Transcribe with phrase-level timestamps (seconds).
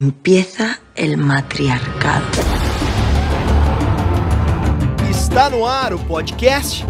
[0.00, 2.24] Empieza el matriarcado.
[5.10, 6.84] Está no ar o podcast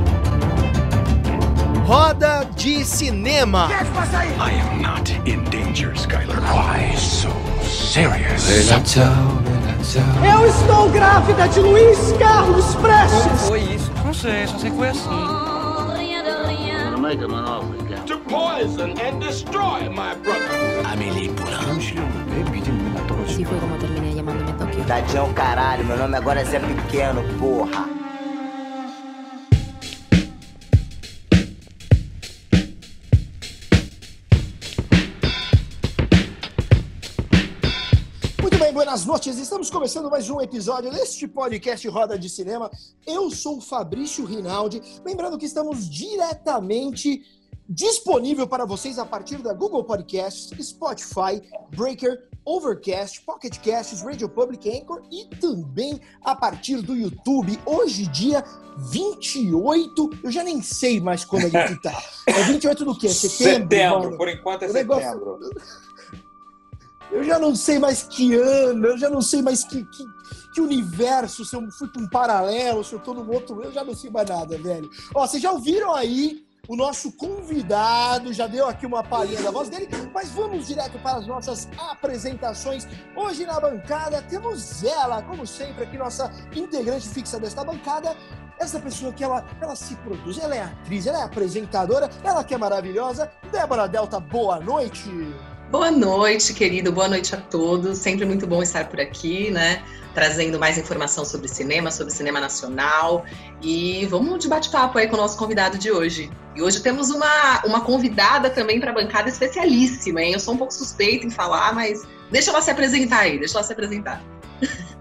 [1.86, 3.70] Roda de Cinema.
[4.38, 6.38] I am not in danger, Skylar.
[6.52, 7.30] Why so
[7.62, 8.46] serious?
[10.22, 13.48] Eu estou grávida de Luiz Carlos Prestes.
[13.48, 13.90] Foi isso?
[14.04, 15.08] Não sei, só sei que foi assim.
[18.06, 20.84] To poison and destroy my brother.
[20.92, 21.77] Amélie Poulain.
[24.88, 25.08] Llamándome Tokio.
[25.08, 27.86] Tadinho, caralho, meu nome agora é Zé Pequeno, porra.
[38.40, 39.38] Muito bem, buenas noites.
[39.38, 42.70] Estamos começando mais um episódio deste podcast Roda de Cinema.
[43.06, 44.80] Eu sou o Fabrício Rinaldi.
[45.04, 47.22] Lembrando que estamos diretamente
[47.68, 51.42] disponível para vocês a partir da Google Podcasts, Spotify,
[51.76, 57.58] Breaker, Overcast, Pocket Casts, Radio Public Anchor e também a partir do YouTube.
[57.66, 58.42] Hoje, dia
[58.90, 61.92] 28, eu já nem sei mais quando a gente tá.
[62.26, 63.08] É 28 do quê?
[63.10, 63.68] Setembro?
[63.68, 64.16] Setembro, mano?
[64.16, 65.38] por enquanto é O negócio- setembro.
[67.10, 70.04] Eu já não sei mais que ano, eu já não sei mais que, que,
[70.52, 73.82] que universo, se eu fui para um paralelo, se eu tô num outro, eu já
[73.82, 74.90] não sei mais nada, velho.
[75.14, 79.70] Ó, vocês já ouviram aí o nosso convidado, já deu aqui uma palhinha da voz
[79.70, 82.86] dele, mas vamos direto para as nossas apresentações.
[83.16, 88.14] Hoje na bancada temos ela, como sempre, aqui nossa integrante fixa desta bancada,
[88.60, 92.52] essa pessoa que ela, ela se produz, ela é atriz, ela é apresentadora, ela que
[92.52, 93.30] é maravilhosa.
[93.50, 95.08] Débora Delta, boa noite.
[95.70, 96.92] Boa noite, querido.
[96.92, 97.98] Boa noite a todos.
[97.98, 99.82] Sempre muito bom estar por aqui, né?
[100.18, 103.24] Trazendo mais informação sobre cinema, sobre cinema nacional.
[103.62, 106.28] E vamos de bate-papo aí com o nosso convidado de hoje.
[106.56, 110.32] E hoje temos uma, uma convidada também para a bancada especialíssima, hein?
[110.32, 112.02] Eu sou um pouco suspeita em falar, mas
[112.32, 114.20] deixa ela se apresentar aí, deixa ela se apresentar.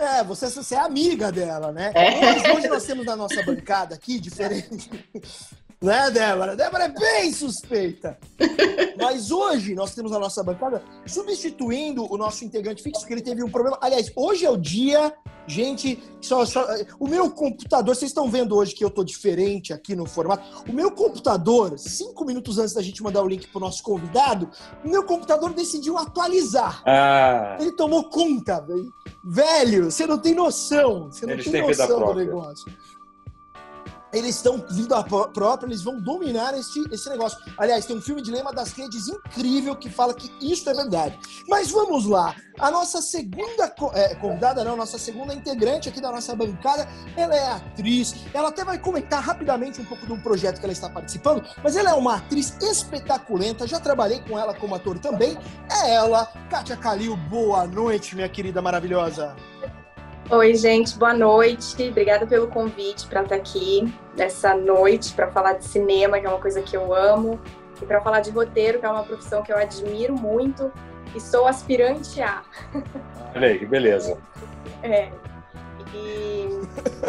[0.00, 1.90] É, você, você é amiga dela, né?
[1.92, 2.20] É.
[2.20, 4.88] Mas hoje nós temos na nossa bancada aqui, diferente.
[5.80, 6.56] Né, Débora?
[6.56, 8.18] Débora é bem suspeita.
[9.00, 13.44] Mas hoje nós temos na nossa bancada, substituindo o nosso integrante fixo, que ele teve
[13.44, 13.78] um problema.
[13.80, 15.14] Aliás, hoje é o dia,
[15.46, 16.02] gente.
[16.20, 16.66] Só, só-
[16.98, 20.64] o meu computador, vocês estão vendo hoje que eu tô diferente aqui no formato.
[20.68, 24.50] O meu computador, cinco minutos antes da gente mandar o link pro nosso convidado,
[24.84, 26.82] o meu computador decidiu atualizar.
[26.84, 28.92] Ah, Ele tomou conta, velho.
[29.24, 31.04] Velho, você não tem noção.
[31.12, 32.66] Você não Eles tem noção do negócio.
[34.12, 37.38] Eles estão vida pró- própria, eles vão dominar esse, esse negócio.
[37.58, 41.18] Aliás, tem um filme Dilema das Redes incrível que fala que isso é verdade.
[41.48, 42.34] Mas vamos lá.
[42.58, 47.34] A nossa segunda co- é, convidada, não, nossa segunda integrante aqui da nossa bancada, ela
[47.36, 48.14] é atriz.
[48.32, 51.90] Ela até vai comentar rapidamente um pouco do projeto que ela está participando, mas ela
[51.90, 53.66] é uma atriz espetaculenta.
[53.66, 55.36] Já trabalhei com ela como ator também.
[55.84, 57.16] É ela, Kátia Kalil.
[57.16, 59.36] Boa noite, minha querida maravilhosa.
[60.30, 61.88] Oi, gente, boa noite.
[61.88, 66.38] Obrigada pelo convite para estar aqui nessa noite para falar de cinema, que é uma
[66.38, 67.40] coisa que eu amo,
[67.80, 70.70] e para falar de roteiro, que é uma profissão que eu admiro muito
[71.14, 72.42] e sou aspirante a.
[73.34, 74.18] olha aí, que beleza.
[74.82, 75.10] É.
[75.94, 76.46] E,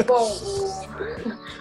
[0.07, 0.31] bom,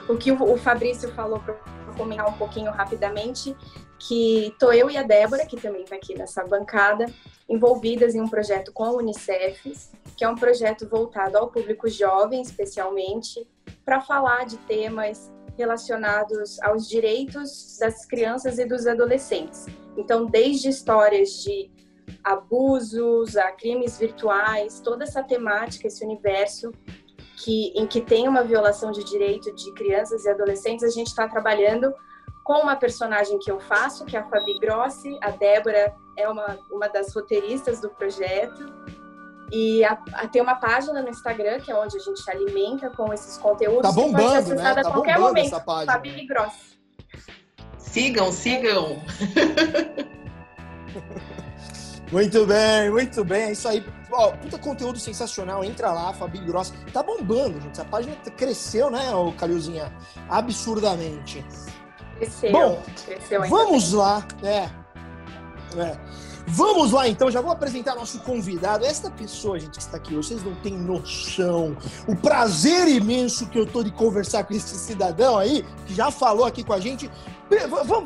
[0.09, 1.55] o, o que o, Fabrício falou para
[1.97, 3.57] comentar um pouquinho rapidamente,
[3.98, 7.06] que tô eu e a Débora, que também está aqui nessa bancada,
[7.48, 9.72] envolvidas em um projeto com a Unicef,
[10.16, 13.47] que é um projeto voltado ao público jovem, especialmente,
[13.84, 19.66] para falar de temas relacionados aos direitos das crianças e dos adolescentes.
[19.97, 21.70] Então, desde histórias de
[22.22, 26.70] abusos, a crimes virtuais, toda essa temática, esse universo
[27.42, 31.28] que, em que tem uma violação de direito de crianças e adolescentes, a gente está
[31.28, 31.92] trabalhando
[32.48, 35.19] com uma personagem que eu faço, que é a Fabi Grossi.
[35.20, 38.72] A Débora é uma, uma das roteiristas do projeto.
[39.53, 42.88] E a, a- tem uma página no Instagram, que é onde a gente se alimenta
[42.88, 43.82] com esses conteúdos.
[43.82, 44.75] Tá que pode ser bombando, né?
[44.75, 45.47] Tá a qualquer bombando momento.
[45.47, 45.92] essa página.
[45.92, 46.78] Fabi Grossi.
[47.76, 48.97] Sigam, sigam.
[52.10, 53.42] Muito bem, muito bem.
[53.42, 53.84] É isso aí.
[54.10, 55.62] Ó, puta conteúdo sensacional.
[55.62, 56.72] Entra lá, Fabi Gross.
[56.91, 57.78] Tá bombando, gente.
[57.78, 59.03] A página cresceu, né,
[59.36, 59.92] Calilzinha?
[60.27, 61.44] Absurdamente.
[62.18, 62.53] Cresceu.
[62.53, 64.26] Bom, cresceu ainda Vamos lá.
[64.42, 64.68] É.
[65.80, 65.97] É.
[66.50, 67.30] Vamos lá, então.
[67.30, 68.84] Já vou apresentar nosso convidado.
[68.84, 71.77] Esta pessoa, gente, que está aqui hoje, vocês não têm noção.
[72.06, 76.47] O prazer imenso que eu tô de conversar com esse cidadão aí, que já falou
[76.47, 77.10] aqui com a gente.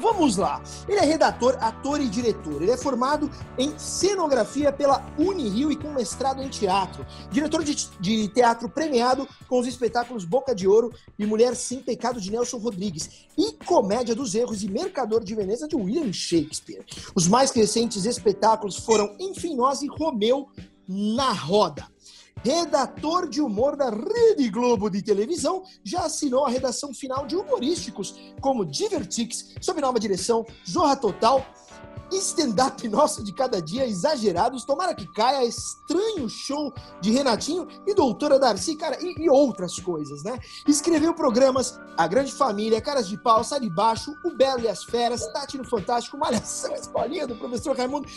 [0.01, 0.63] Vamos lá.
[0.89, 2.63] Ele é redator, ator e diretor.
[2.63, 3.29] Ele é formado
[3.59, 7.05] em cenografia pela Unirio e com mestrado em teatro.
[7.31, 12.21] Diretor de, de teatro premiado com os espetáculos Boca de Ouro e Mulher Sem Pecado
[12.21, 13.27] de Nelson Rodrigues.
[13.37, 16.85] E Comédia dos Erros e Mercador de Veneza de William Shakespeare.
[17.15, 18.32] Os mais recentes espetáculos
[18.77, 20.49] foram Enfim Nós e Romeu
[20.89, 21.87] na Roda.
[22.45, 28.17] Redator de humor da Rede Globo de televisão, já assinou a redação final de humorísticos
[28.41, 31.47] como Divertix, sob nova direção Zorra Total
[32.19, 34.65] stand-up nosso de cada dia exagerados.
[34.65, 40.23] Tomara que caia estranho show de Renatinho e Doutora Darcy, cara, e, e, outras coisas,
[40.23, 40.39] né?
[40.67, 44.85] Escreveu programas A Grande Família, Caras de Pau, Sai de Baixo, O Belo e as
[44.85, 48.09] Feras, Tati no Fantástico, Malhação, Escolinha do Professor Raimundo.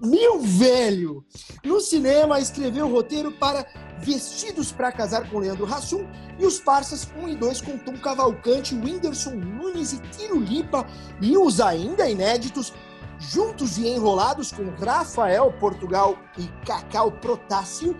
[0.00, 1.24] Meu velho!
[1.64, 3.66] No cinema, escreveu o roteiro para
[4.00, 6.06] Vestidos para Casar com Leandro Hassum
[6.38, 10.86] e os parças 1 e 2 com Tom Cavalcante, Whindersson Nunes e Tiro Lipa
[11.20, 12.72] e os ainda inéditos
[13.18, 17.96] juntos e enrolados com Rafael Portugal e Cacau Protássio.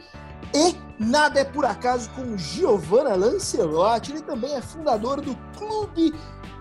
[0.54, 4.12] E Nada é Por Acaso com Giovanna Lancelotti.
[4.12, 6.14] Ele também é fundador do Clube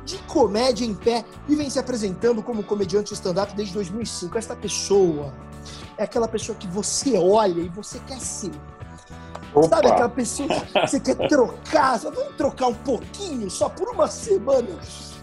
[0.06, 4.38] de Comédia em Pé e vem se apresentando como comediante stand-up desde 2005.
[4.38, 5.34] Esta pessoa
[5.98, 8.52] é aquela pessoa que você olha e você quer ser.
[9.54, 9.68] Opa.
[9.70, 11.98] Sabe aquela pessoa que você quer trocar?
[11.98, 14.68] Vamos trocar um pouquinho, só por uma semana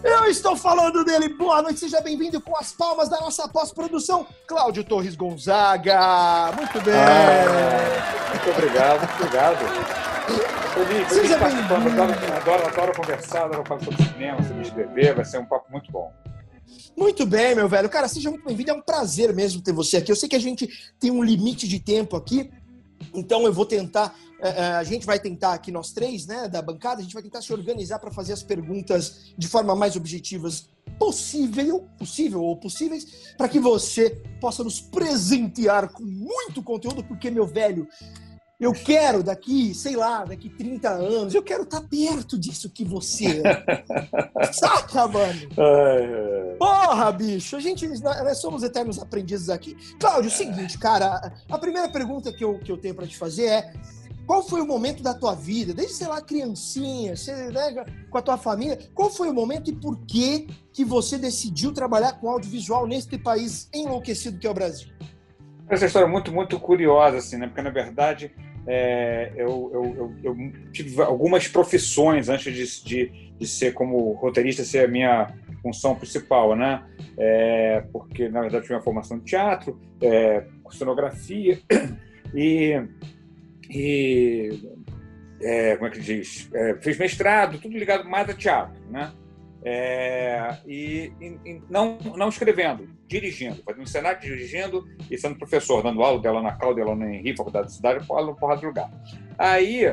[0.05, 1.29] eu estou falando dele.
[1.29, 6.51] Boa noite, seja bem-vindo com as palmas da nossa pós-produção, Cláudio Torres Gonzaga.
[6.55, 6.93] Muito bem.
[6.93, 9.57] Ah, muito obrigado, muito obrigado.
[10.73, 11.73] Feliz, seja bem-vindo.
[11.73, 15.91] Adoro, adoro, adoro conversar, adoro falar sobre cinema, sobre escrever, vai ser um papo muito
[15.91, 16.13] bom.
[16.95, 17.89] Muito bem, meu velho.
[17.89, 18.71] Cara, seja muito bem-vindo.
[18.71, 20.11] É um prazer mesmo ter você aqui.
[20.11, 20.67] Eu sei que a gente
[20.99, 22.51] tem um limite de tempo aqui,
[23.13, 27.03] então eu vou tentar a gente vai tentar aqui, nós três, né, da bancada, a
[27.03, 32.41] gente vai tentar se organizar para fazer as perguntas de forma mais objetivas possível, possível
[32.41, 37.87] ou possíveis, para que você possa nos presentear com muito conteúdo, porque, meu velho,
[38.59, 42.85] eu quero daqui, sei lá, daqui 30 anos, eu quero estar tá perto disso que
[42.85, 43.83] você é.
[44.53, 45.49] Saca, mano?
[46.57, 49.75] Porra, bicho, a gente, nós somos eternos aprendizes aqui.
[49.99, 53.17] Cláudio, é o seguinte, cara, a primeira pergunta que eu, que eu tenho para te
[53.17, 53.73] fazer é
[54.25, 58.21] qual foi o momento da tua vida, desde, sei lá, criancinha, você, né, com a
[58.21, 62.87] tua família, qual foi o momento e por que que você decidiu trabalhar com audiovisual
[62.87, 64.89] neste país enlouquecido que é o Brasil?
[65.69, 67.47] Essa história é muito, muito curiosa, assim, né?
[67.47, 68.31] Porque, na verdade,
[68.67, 74.63] é, eu, eu, eu, eu, tive algumas profissões antes de, de, de, ser como roteirista,
[74.63, 76.83] ser a minha função principal, né?
[77.17, 81.59] É, porque, na verdade, eu tive uma formação de teatro, é, cenografia,
[82.33, 82.83] e
[83.69, 84.49] e
[85.41, 86.49] é, como é que diz?
[86.53, 89.11] É, fiz mestrado, tudo ligado mais a teatro, né?
[89.67, 96.21] É, e, e, não, não escrevendo, dirigindo, fazendo cenário, dirigindo e sendo professor, dando aula
[96.21, 98.91] dela na Cal, dela na Henri, Faculdade da Cidade, aula no porra de lugar.
[99.37, 99.91] Aí,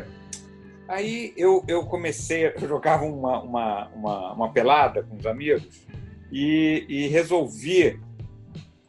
[0.86, 5.86] aí eu, eu comecei, eu jogava uma, uma, uma, uma pelada com os amigos
[6.30, 7.98] e, e resolvi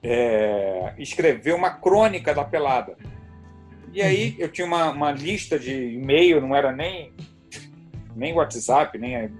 [0.03, 2.97] é, escrever uma crônica da pelada
[3.93, 4.35] e aí uhum.
[4.39, 7.13] eu tinha uma, uma lista de e-mail, não era nem,
[8.15, 9.31] nem WhatsApp, nem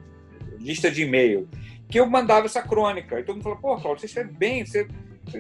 [0.60, 1.50] lista de e-mail,
[1.90, 3.20] que eu mandava essa crônica.
[3.20, 4.66] E todo mundo falou, pô, Claudio, você escreve bem.
[4.66, 4.88] Você...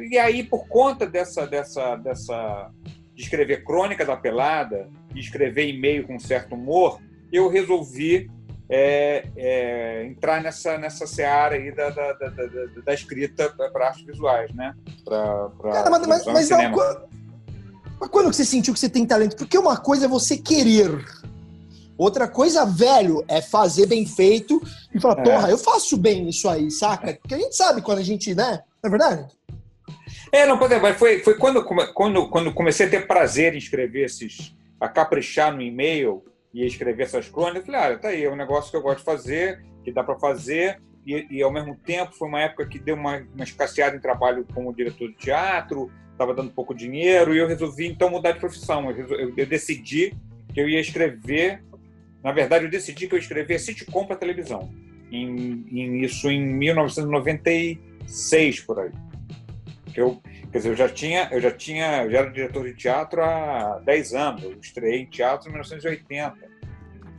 [0.09, 2.71] E aí, por conta dessa, dessa, dessa,
[3.13, 6.99] de escrever crônica da pelada e escrever e-mail com certo humor,
[7.31, 8.29] eu resolvi
[8.69, 12.47] é, é, entrar nessa, nessa seara aí da, da, da, da,
[12.85, 14.73] da escrita para artes visuais, né?
[15.05, 17.09] Pra, pra Cara, mas, mas, mas não,
[18.03, 19.37] mas quando que você sentiu que você tem talento?
[19.37, 21.05] Porque uma coisa é você querer.
[21.97, 24.61] Outra coisa, velho, é fazer bem feito
[24.93, 25.23] e falar, é.
[25.23, 27.13] porra, eu faço bem isso aí, saca?
[27.13, 28.61] Porque a gente sabe quando a gente, né?
[28.83, 29.27] Não é verdade?
[30.33, 34.53] É, não, mas foi, foi quando, quando, quando comecei a ter prazer em escrever esses.
[34.81, 38.35] a caprichar no e-mail e escrever essas crônicas, eu falei, ah, tá aí, é um
[38.35, 42.13] negócio que eu gosto de fazer, que dá para fazer, e, e, ao mesmo tempo
[42.13, 45.89] foi uma época que deu uma, uma escasseada em trabalho como diretor de teatro,
[46.23, 48.89] estava dando pouco dinheiro e eu resolvi então mudar de profissão.
[48.91, 50.15] Eu, eu, eu, decidi
[50.53, 51.63] que eu ia escrever,
[52.23, 54.71] na verdade eu decidi que eu escrever sitcom para televisão.
[55.11, 58.91] Em, em, isso em 1996 por aí.
[59.93, 60.19] Que eu,
[60.51, 63.79] quer dizer, eu já tinha, eu já tinha, eu já era diretor de teatro há
[63.85, 64.43] 10 anos.
[64.43, 66.52] Eu estreiei em teatro em 1980.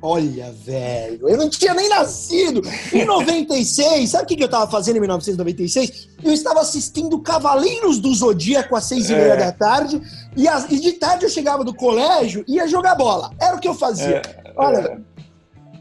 [0.06, 2.60] Olha, velho, eu não tinha nem nascido.
[2.92, 6.10] Em 96, sabe o que eu estava fazendo em 1996?
[6.22, 9.36] Eu estava assistindo Cavaleiros do Zodíaco às seis e meia é.
[9.38, 10.02] da tarde.
[10.36, 13.30] E, as, e, de tarde eu chegava do colégio e ia jogar bola.
[13.40, 14.16] Era o que eu fazia.
[14.16, 14.98] É, Olha, é.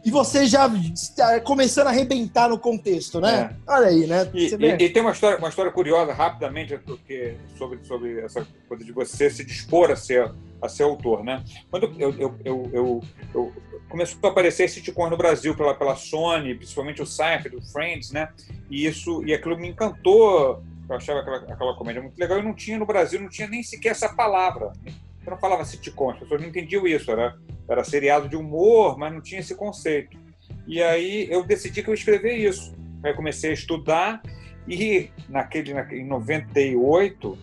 [0.05, 3.53] e você já está começando a arrebentar no contexto, né?
[3.67, 3.73] É.
[3.73, 4.31] Olha aí, né?
[4.33, 8.85] E, e, e, tem uma história, uma história curiosa, rapidamente, porque, sobre, sobre essa coisa
[8.85, 11.43] de você se dispor a ser, a ser autor, né?
[11.69, 13.01] Quando eu, eu, eu,
[13.33, 13.53] eu
[13.93, 18.27] começou a aparecer sitcoms no Brasil pela, pela Sony, principalmente o Seinfeld, o Friends, né?
[18.67, 20.63] E isso e aquilo me encantou.
[20.89, 22.39] Eu achava aquela, aquela comédia muito legal.
[22.39, 24.73] E não tinha no Brasil, não tinha nem sequer essa palavra.
[24.83, 27.11] Eu não falava sitcom, as pessoas não entendiam isso.
[27.11, 27.37] Era,
[27.69, 30.17] era seriado de humor, mas não tinha esse conceito.
[30.65, 32.75] E aí eu decidi que eu escrever isso.
[33.03, 34.23] Aí comecei a estudar
[34.67, 37.37] e naquele, naquele em 98,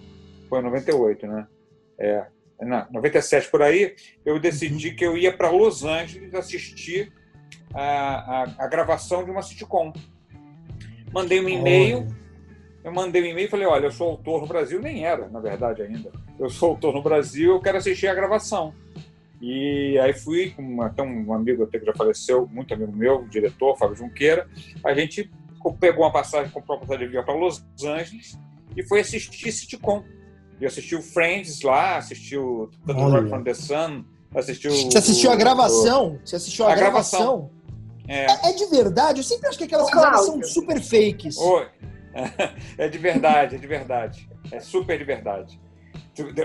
[0.49, 1.47] foi em 98, né?
[1.97, 2.27] É,
[2.61, 7.13] na 97 por aí, eu decidi que eu ia para Los Angeles assistir
[7.75, 9.93] a, a, a, gravação de uma sitcom.
[11.13, 12.07] Mandei um e-mail,
[12.85, 15.41] eu mandei um e-mail e falei, olha, eu sou autor no Brasil, nem era, na
[15.41, 16.11] verdade, ainda.
[16.39, 18.75] Eu sou autor no Brasil, eu quero assistir a gravação.
[19.41, 23.77] E aí fui com até um amigo até que já faleceu, muito amigo meu, diretor,
[23.77, 24.47] Fábio Junqueira,
[24.85, 25.31] a gente
[25.79, 28.39] pegou uma passagem, comprou uma passagem de avião para Los Angeles
[28.77, 30.05] e foi assistir sitcom.
[30.61, 34.71] E assistiu Friends lá, assistiu The Rock from the Sun, assistiu.
[34.71, 36.19] Você assistiu a gravação?
[36.25, 37.49] Você assistiu a, a gravação?
[37.49, 37.61] gravação.
[38.07, 38.27] É.
[38.27, 38.51] é.
[38.51, 38.53] é.
[38.53, 39.21] de verdade?
[39.21, 41.39] Eu sempre acho que aquelas coisas são super fakes.
[41.39, 41.67] Oi.
[42.77, 44.29] É de verdade, é de verdade.
[44.51, 45.61] É super de verdade.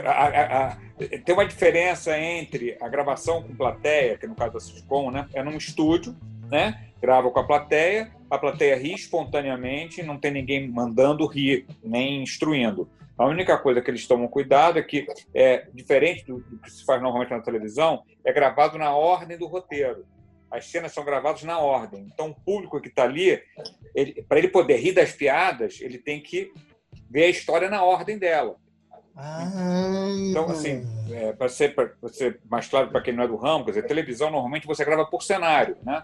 [0.06, 0.78] A, a, a,
[1.26, 5.42] tem uma diferença entre a gravação com plateia, que no caso da sitcom, né, é
[5.42, 6.16] num estúdio,
[6.52, 12.22] né, grava com a plateia, a plateia ri espontaneamente, não tem ninguém mandando rir, nem
[12.22, 12.88] instruindo.
[13.18, 16.84] A única coisa que eles tomam cuidado é que, é diferente do, do que se
[16.84, 20.06] faz normalmente na televisão, é gravado na ordem do roteiro.
[20.52, 22.10] As cenas são gravadas na ordem.
[22.14, 23.42] Então, o público que está ali,
[24.28, 26.52] para ele poder rir das piadas, ele tem que
[27.10, 28.58] ver a história na ordem dela.
[29.16, 30.08] Ah.
[30.30, 31.74] Então, assim, é, para ser,
[32.12, 35.06] ser, mais claro para quem não é do ramo, quer dizer, televisão normalmente você grava
[35.06, 36.04] por cenário, né?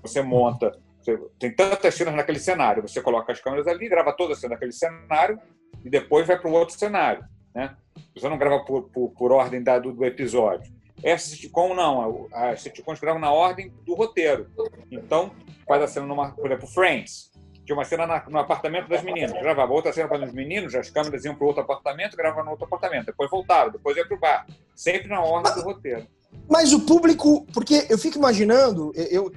[0.00, 4.32] Você monta, você, tem tantas cenas naquele cenário, você coloca as câmeras ali, grava toda
[4.32, 5.38] a cena naquele cenário,
[5.86, 7.24] e depois vai para o outro cenário.
[7.54, 7.74] Né?
[8.14, 10.74] Você não grava por, por, por ordem da, do, do, episódio.
[11.00, 14.50] Essa sitcom não, as sitcoms gravam na ordem do roteiro.
[14.90, 15.30] Então,
[15.66, 17.30] faz a cena numa, por exemplo, Friends.
[17.64, 20.90] Tinha uma cena na, no apartamento das meninas, gravava outra cena para os meninos, as
[20.90, 24.16] câmeras iam para o outro apartamento, gravava no outro apartamento, depois voltava, depois ia para
[24.16, 24.46] o bar.
[24.74, 26.06] Sempre na ordem do roteiro.
[26.48, 29.32] Mas o público, porque eu fico imaginando, eu,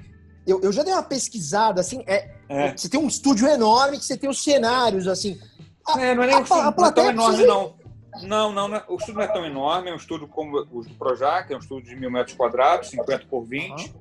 [0.46, 2.76] eu, eu já dei uma pesquisada, assim, é, é.
[2.76, 5.38] você tem um estúdio enorme que você tem os cenários, assim.
[5.98, 7.80] É, não é nem um estúdio, não é tão enorme, não.
[8.22, 10.94] Não, não, não, o estúdio não é tão enorme, é um estúdio como o do
[10.94, 13.94] Projac, é um estúdio de mil metros quadrados, 50 por 20.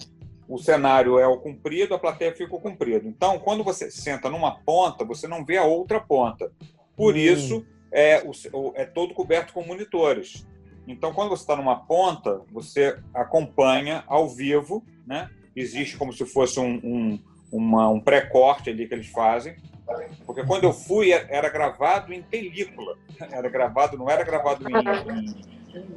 [0.48, 3.08] O cenário é o comprido, a plateia fica o comprido.
[3.08, 6.52] Então, quando você senta numa ponta, você não vê a outra ponta.
[6.96, 7.18] Por hum.
[7.18, 10.46] isso, é, o, é todo coberto com monitores.
[10.88, 15.30] Então, quando você está numa ponta, você acompanha ao vivo, né?
[15.56, 17.20] Existe como se fosse um, um,
[17.52, 19.56] uma, um pré-corte ali que eles fazem
[20.26, 22.98] porque quando eu fui, era gravado em película.
[23.32, 24.76] Era gravado, não era gravado em,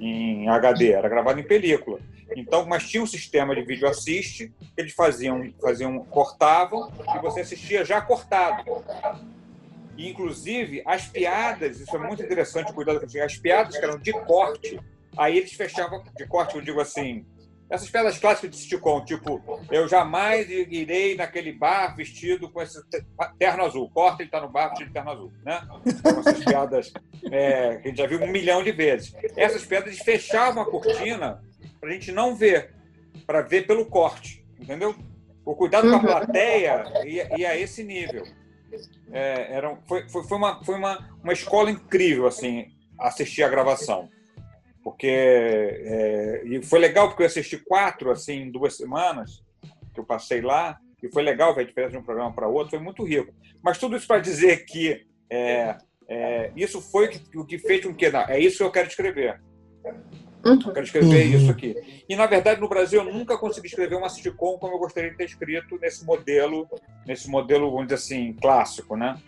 [0.00, 2.00] em, em HD, era gravado em película.
[2.36, 7.84] Então, mas tinha um sistema de vídeo assiste, eles faziam, faziam, cortavam e você assistia
[7.84, 8.64] já cortado.
[9.96, 14.12] E, inclusive, as piadas, isso é muito interessante, cuidado com as piadas que eram de
[14.12, 14.80] corte,
[15.16, 17.24] aí eles fechavam, de corte, eu digo assim,
[17.72, 22.78] essas piadas clássicas de sitcom, tipo, eu jamais irei naquele bar vestido com esse
[23.38, 23.88] terno azul.
[23.88, 25.66] Corta, ele está no bar vestido de terno azul, né?
[25.86, 26.92] Então, essas piadas
[27.30, 29.14] é, que a gente já viu um milhão de vezes.
[29.38, 31.42] Essas piadas fechavam a cortina
[31.80, 32.74] para a gente não ver,
[33.26, 34.94] para ver pelo corte, entendeu?
[35.42, 38.24] O cuidado com a plateia ia, ia a esse nível.
[39.10, 44.10] É, era, foi, foi, foi, uma, foi uma, uma escola incrível, assim, assistir a gravação
[44.82, 49.42] porque é, e foi legal porque eu assisti quatro assim em duas semanas
[49.94, 52.70] que eu passei lá e foi legal ver a diferença de um programa para outro
[52.70, 53.32] foi muito rico.
[53.62, 55.76] Mas tudo isso para dizer que é,
[56.08, 59.40] é, isso foi o que fez com que não, é isso que eu quero escrever.
[60.44, 60.58] Uhum.
[60.66, 61.36] eu quero escrever uhum.
[61.36, 62.04] isso aqui.
[62.08, 65.16] E na verdade no Brasil eu nunca consegui escrever uma sitcom como eu gostaria de
[65.16, 66.68] ter escrito nesse modelo
[67.06, 69.20] nesse modelo vamos dizer assim clássico né?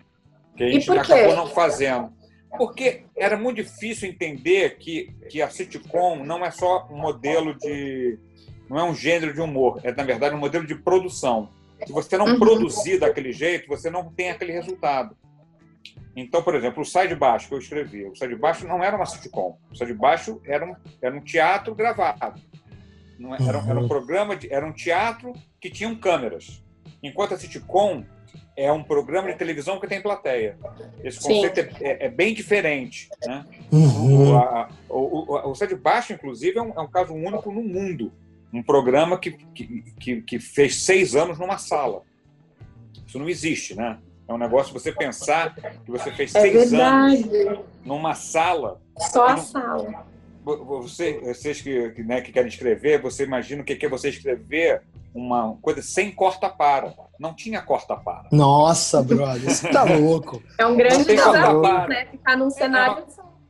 [0.56, 2.12] Que a gente acabou não fazendo
[2.56, 8.18] porque era muito difícil entender que, que a sitcom não é só um modelo de.
[8.68, 11.50] não é um gênero de humor, é na verdade um modelo de produção.
[11.86, 12.38] Se você não uhum.
[12.38, 15.16] produzir daquele jeito, você não tem aquele resultado.
[16.16, 18.82] Então, por exemplo, o Sai de Baixo que eu escrevi, o Sai de Baixo não
[18.82, 19.58] era uma sitcom.
[19.70, 22.40] O Sai de Baixo era um, era um teatro gravado.
[23.18, 23.88] Não é, era, era um uhum.
[23.88, 26.62] programa, de, era um teatro que tinham câmeras.
[27.02, 28.04] Enquanto a sitcom
[28.56, 30.56] é um programa de televisão que tem plateia.
[31.02, 33.08] Esse conceito é, é, é, bem diferente.
[33.26, 33.44] Né?
[33.72, 34.30] Uhum.
[34.30, 37.50] O, a, o, o, o Sai de Baixo, inclusive, é um, é um, caso único
[37.50, 38.12] no mundo.
[38.52, 39.32] Um programa que,
[39.98, 42.02] que, que, fez seis anos numa sala.
[43.04, 43.98] Isso não existe, né?
[44.28, 47.38] É um negócio você pensar que você fez é seis verdade.
[47.38, 48.80] anos numa sala.
[48.96, 50.06] Só a não, sala.
[50.44, 54.82] você, vocês que, que, né, que querem escrever, você imagina o que é você escrever
[55.14, 56.94] uma coisa sem corta-para.
[57.18, 58.28] Não tinha corta-para.
[58.32, 60.42] Nossa, brother, você tá louco.
[60.58, 62.06] É um grande desafio, né?
[62.06, 63.04] Ficar num cenário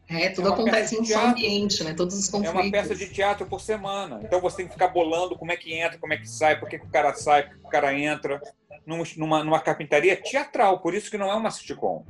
[0.09, 1.95] é, tudo é acontece no seu ambiente, né?
[1.95, 2.55] Todos os conflitos.
[2.55, 4.21] É uma peça de teatro por semana.
[4.23, 6.69] Então você tem que ficar bolando como é que entra, como é que sai, por
[6.69, 8.41] que, que o cara sai, por que o cara entra.
[8.87, 12.05] Numa, numa carpintaria teatral, por isso que não é uma sitcom.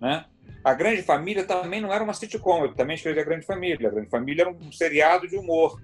[0.00, 0.24] Né?
[0.62, 3.88] A Grande Família também não era uma sitcom, eu também escrevi A Grande Família.
[3.88, 5.80] A Grande Família era um seriado de humor,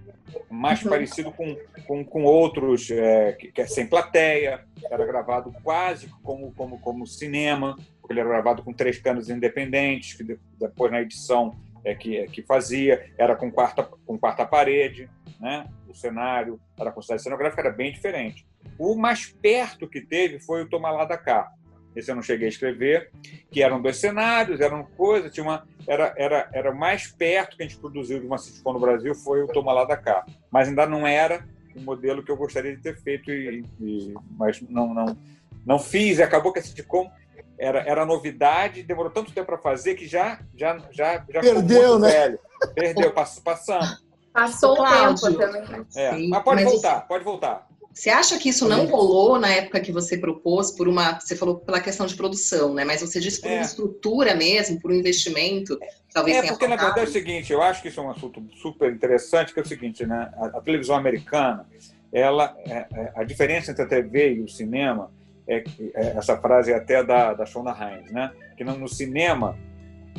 [0.50, 0.90] mais uhum.
[0.90, 1.56] parecido com,
[1.86, 7.06] com, com outros, é, que, que é sem plateia, era gravado quase como, como, como
[7.06, 12.18] cinema, porque ele era gravado com três canos independentes, que depois na edição é que,
[12.18, 15.08] é que fazia, era com quarta, com quarta parede,
[15.40, 15.66] né?
[15.88, 18.46] o cenário, era com cidade cenográfica, era bem diferente.
[18.78, 21.50] O mais perto que teve foi o Tomar Lá da Cá,
[21.96, 23.10] esse eu não cheguei a escrever,
[23.50, 27.66] que eram dois cenários, eram coisas, tinha uma, era, era, era mais perto que a
[27.66, 30.24] gente produziu de uma sitcom no Brasil, foi o Toma Lá da Cá.
[30.50, 34.60] Mas ainda não era o modelo que eu gostaria de ter feito, e, e mas
[34.60, 35.18] não, não,
[35.64, 37.10] não fiz, e acabou que a sitcom
[37.58, 42.10] era, era novidade, demorou tanto tempo para fazer que já, já, já, já Perdeu, né?
[42.10, 42.38] velho.
[42.74, 44.04] Perdeu, passamos.
[44.32, 45.86] Passou o tempo também.
[45.96, 47.06] É, mas pode mas voltar, isso...
[47.08, 47.65] pode voltar.
[47.96, 51.56] Você acha que isso não rolou na época que você propôs por uma, você falou
[51.56, 52.84] pela questão de produção, né?
[52.84, 53.54] Mas você disse por é.
[53.54, 55.78] uma estrutura mesmo, por um investimento,
[56.12, 58.44] talvez É, porque na verdade é o seguinte, eu acho que isso é um assunto
[58.60, 60.30] super interessante, que é o seguinte, né?
[60.36, 61.66] A, a televisão americana,
[62.12, 65.10] ela, é, é, a diferença entre a TV e o cinema,
[65.48, 68.30] é, é essa frase é até da, da Shonda Rhimes, né?
[68.58, 69.56] Que no, no cinema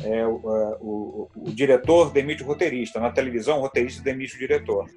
[0.02, 0.40] é, o,
[0.80, 4.90] o, o, diretor demite o roteirista, na televisão o roteirista demite o diretor.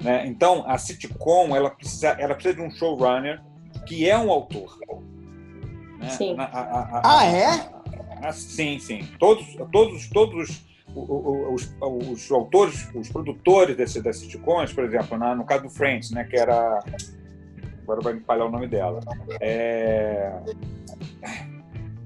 [0.00, 0.26] Né?
[0.26, 3.42] Então, a sitcom ela precisa, ela precisa de um showrunner
[3.86, 4.78] que é um autor.
[5.98, 6.08] Né?
[6.10, 6.34] Sim.
[6.38, 8.32] A, a, a, ah, é?
[8.32, 9.06] sim, sim.
[9.18, 10.64] Todos, todos, todos
[10.94, 15.70] os, os, os autores, os produtores desse, dessas sitcoms, por exemplo, na, no caso do
[15.70, 16.82] Friends, né, que era.
[17.82, 19.00] Agora vai me falhar o nome dela.
[19.40, 20.32] É...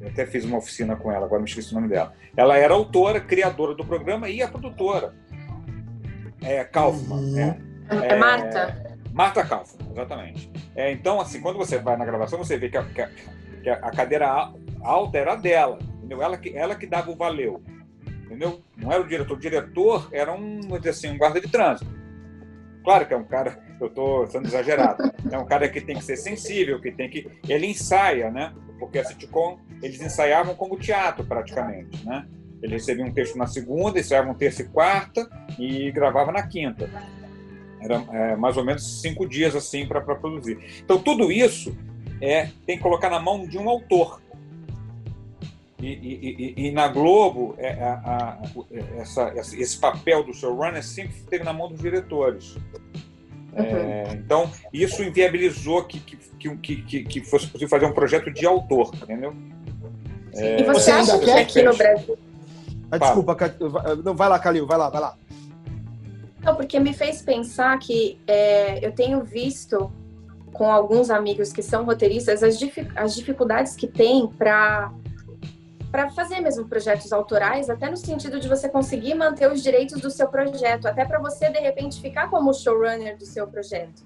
[0.00, 2.12] Eu até fiz uma oficina com ela, agora me esqueci o nome dela.
[2.36, 5.14] Ela era autora, criadora do programa e a produtora.
[6.42, 7.16] É, Kaufman.
[7.16, 7.38] Uhum.
[7.38, 7.73] É.
[7.90, 8.96] É, é Marta?
[9.12, 10.50] Marta Kaufman, exatamente.
[10.74, 12.82] É, então, assim, quando você vai na gravação, você vê que a,
[13.62, 16.20] que a cadeira alta era dela, entendeu?
[16.20, 17.62] Ela que, ela que dava o valeu,
[18.24, 18.60] entendeu?
[18.76, 19.36] Não era o diretor.
[19.36, 21.88] O diretor era um, assim, um guarda de trânsito.
[22.82, 26.04] Claro que é um cara, eu estou sendo exagerado, é um cara que tem que
[26.04, 27.30] ser sensível, que tem que.
[27.48, 28.52] Ele ensaia, né?
[28.80, 32.26] Porque a sitcom, eles ensaiavam como teatro, praticamente, né?
[32.60, 35.28] Ele recebia um texto na segunda, ensaiava um terça e quarta
[35.58, 36.90] e gravava na quinta.
[37.84, 40.58] Era é, mais ou menos cinco dias assim para produzir.
[40.82, 41.76] Então tudo isso
[42.20, 44.22] é tem que colocar na mão de um autor.
[45.78, 48.38] E, e, e, e na Globo é, a, a,
[48.96, 52.56] essa, esse papel do showrunner sempre esteve na mão dos diretores.
[53.52, 53.68] É, uhum.
[53.68, 58.92] É, então isso inviabilizou que, que, que, que, fosse possível fazer um projeto de autor,
[58.94, 59.34] entendeu?
[60.32, 62.18] É, e você, você acha que aqui no Brasil?
[62.90, 63.36] Ah, desculpa,
[64.04, 65.16] não, vai lá, Calil, vai lá, vai lá.
[66.44, 69.90] Não, porque me fez pensar que é, eu tenho visto
[70.52, 72.58] com alguns amigos que são roteiristas as,
[72.96, 74.92] as dificuldades que tem para
[75.90, 80.10] para fazer mesmo projetos autorais, até no sentido de você conseguir manter os direitos do
[80.10, 84.02] seu projeto, até para você de repente ficar como showrunner do seu projeto.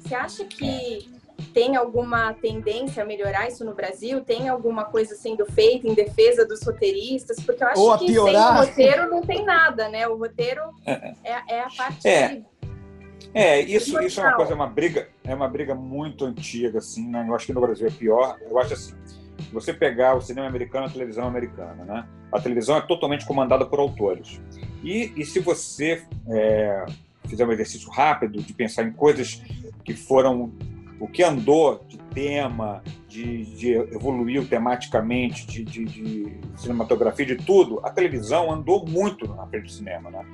[0.00, 1.08] Você acha que
[1.54, 4.20] tem alguma tendência a melhorar isso no Brasil?
[4.22, 7.38] Tem alguma coisa sendo feita em defesa dos roteiristas?
[7.40, 10.06] Porque eu acho que sem o roteiro não tem nada, né?
[10.08, 11.14] O roteiro é,
[11.48, 12.06] é a parte.
[12.06, 12.42] É.
[13.34, 17.08] É, isso, isso é uma coisa, é uma briga, é uma briga muito antiga, assim,
[17.08, 17.24] né?
[17.28, 18.38] Eu acho que no Brasil é pior.
[18.40, 18.94] Eu acho assim,
[19.52, 22.08] você pegar o cinema americano a televisão americana, né?
[22.32, 24.40] A televisão é totalmente comandada por autores.
[24.82, 26.86] E, e se você é,
[27.26, 29.42] fizer um exercício rápido de pensar em coisas
[29.84, 30.52] que foram
[31.00, 37.80] o que andou de tema, de, de evoluiu tematicamente, de, de, de, cinematografia, de tudo,
[37.84, 40.26] a televisão andou muito na frente do cinema, né?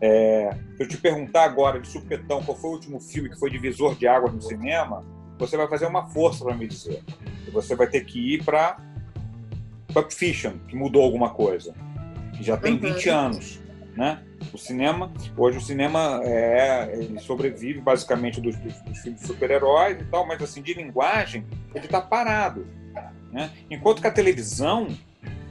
[0.00, 3.50] É, se eu te perguntar agora de supetão qual foi o último filme que foi
[3.50, 5.04] divisor de águas no cinema,
[5.38, 7.02] você vai fazer uma força para me dizer.
[7.46, 8.78] E você vai ter que ir para
[9.92, 11.74] Pulp Fiction, que mudou alguma coisa,
[12.34, 12.80] que já tem uhum.
[12.80, 13.60] 20 anos,
[13.94, 14.22] né?
[14.52, 20.26] O cinema, hoje o cinema é, sobrevive basicamente dos, dos, dos filmes super-heróis e tal,
[20.26, 22.66] mas assim, de linguagem, ele está parado.
[23.32, 23.50] Né?
[23.70, 24.88] Enquanto que a televisão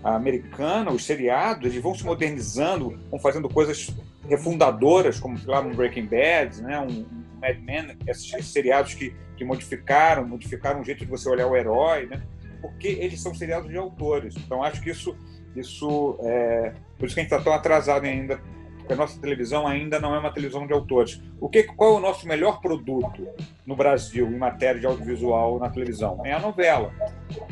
[0.04, 3.90] americana, os seriados, eles vão se modernizando, vão fazendo coisas
[4.28, 6.80] refundadoras, como lá no Breaking Bad, né?
[6.80, 11.30] um, um Mad Men, esses, esses, seriados que, que modificaram, modificaram o jeito de você
[11.30, 12.22] olhar o herói, né?
[12.62, 14.36] porque eles são seriados de autores.
[14.38, 15.16] Então acho que isso,
[15.56, 18.42] isso é, por isso que a gente está tão atrasado ainda
[18.90, 21.22] porque a nossa televisão ainda não é uma televisão de autores.
[21.40, 23.28] O que, qual é o nosso melhor produto
[23.64, 26.26] no Brasil em matéria de audiovisual na televisão?
[26.26, 26.92] É a novela.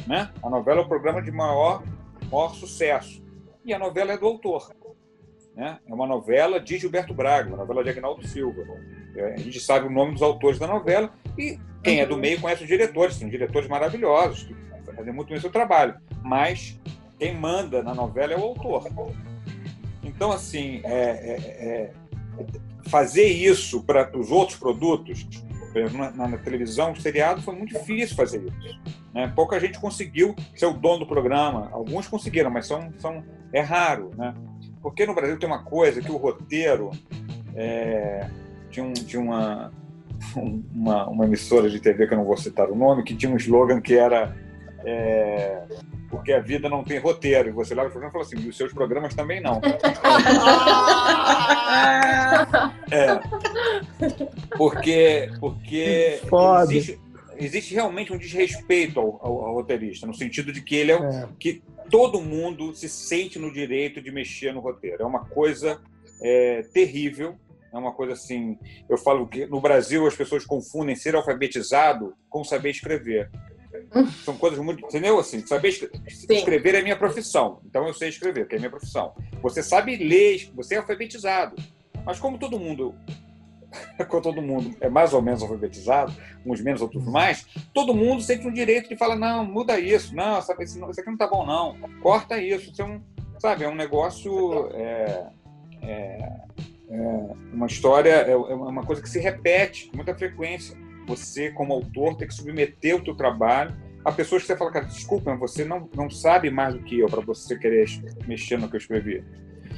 [0.07, 0.31] Né?
[0.41, 1.83] A novela é o programa de maior,
[2.31, 3.23] maior sucesso.
[3.63, 4.73] E a novela é do autor.
[5.55, 5.77] Né?
[5.87, 8.63] É uma novela de Gilberto Braga, uma novela de Agnaldo Silva.
[9.15, 12.41] É, a gente sabe o nome dos autores da novela e quem é do meio
[12.41, 14.55] conhece os diretores, são diretores maravilhosos, que
[14.95, 15.97] fazem muito bem o seu trabalho.
[16.23, 16.79] Mas
[17.19, 18.87] quem manda na novela é o autor.
[20.07, 21.91] Então, assim, é, é, é
[22.87, 25.27] fazer isso para os outros produtos,
[25.93, 28.79] na, na, televisão, seriado, foi muito difícil fazer isso.
[29.13, 29.31] Né?
[29.35, 31.69] Pouca gente conseguiu ser o dono do programa.
[31.71, 34.11] Alguns conseguiram, mas são, são, é raro.
[34.17, 34.33] Né?
[34.81, 36.89] Porque no Brasil tem uma coisa que o roteiro
[37.53, 38.27] é,
[38.71, 39.71] de, um, de uma,
[40.73, 43.37] uma, uma emissora de TV, que eu não vou citar o nome, que tinha um
[43.37, 44.35] slogan que era
[44.89, 45.63] é,
[46.09, 47.49] porque a vida não tem roteiro.
[47.49, 49.59] E você lá no programa e fala assim, e os seus programas também não.
[52.89, 53.19] é.
[54.57, 56.21] Porque, porque
[56.63, 56.97] existe,
[57.35, 61.27] existe, realmente um desrespeito ao, ao, ao, roteirista, no sentido de que ele é, é,
[61.37, 65.03] que todo mundo se sente no direito de mexer no roteiro.
[65.03, 65.81] É uma coisa
[66.21, 67.35] é, terrível.
[67.73, 68.57] É uma coisa assim.
[68.87, 73.29] Eu falo que no Brasil as pessoas confundem ser alfabetizado com saber escrever.
[74.23, 74.85] São coisas muito.
[74.85, 75.19] Entendeu?
[75.19, 75.69] Assim, saber
[76.07, 77.59] escrever é minha profissão.
[77.65, 79.13] Então eu sei escrever, que é minha profissão.
[79.41, 81.55] Você sabe ler, você é alfabetizado.
[82.05, 82.95] Mas como todo mundo.
[84.07, 86.13] como todo mundo é mais ou menos alfabetizado,
[86.45, 90.41] uns menos, outros mais, todo mundo sente um direito de falar: não, muda isso, não,
[90.41, 92.71] sabe, isso, aqui não tá bom, não, corta isso.
[92.71, 93.01] Isso é um,
[93.39, 94.69] sabe, é um negócio.
[94.73, 95.27] É,
[95.81, 96.47] é,
[96.89, 101.73] é uma história, é, é uma coisa que se repete com muita frequência você, como
[101.73, 103.73] autor, tem que submeter o teu trabalho
[104.07, 107.07] a pessoas que você fala, cara, desculpa, você não, não sabe mais do que eu
[107.07, 107.85] para você querer
[108.25, 109.21] mexer no que eu escrevi.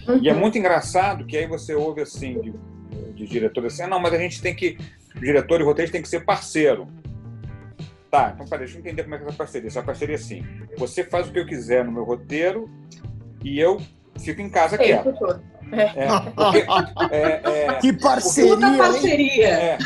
[0.08, 0.20] Uhum.
[0.22, 0.40] E é uhum.
[0.40, 2.54] muito engraçado que aí você ouve assim de,
[3.16, 4.78] de diretor assim, ah, não, mas a gente tem que,
[5.16, 6.88] o diretor e o roteiro tem que ser parceiro.
[8.12, 9.68] Tá, então peraí, deixa eu entender como é que é essa parceria.
[9.68, 10.46] Essa parceria é assim,
[10.78, 12.70] você faz o que eu quiser no meu roteiro
[13.44, 13.82] e eu
[14.20, 15.12] fico em casa quieto.
[15.72, 16.66] É, porque,
[17.14, 19.48] é, é, que parceria, parceria.
[19.48, 19.78] É,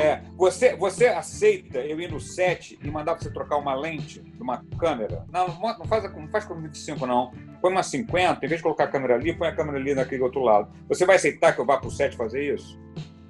[0.00, 4.42] é, você, você aceita eu ir no set e mandar você trocar uma lente de
[4.42, 5.24] uma câmera?
[5.32, 7.32] Não, não faz, não faz com 25, não.
[7.60, 10.22] Põe uma 50, em vez de colocar a câmera ali, põe a câmera ali naquele
[10.22, 10.68] outro lado.
[10.88, 12.78] Você vai aceitar que eu vá para o set fazer isso?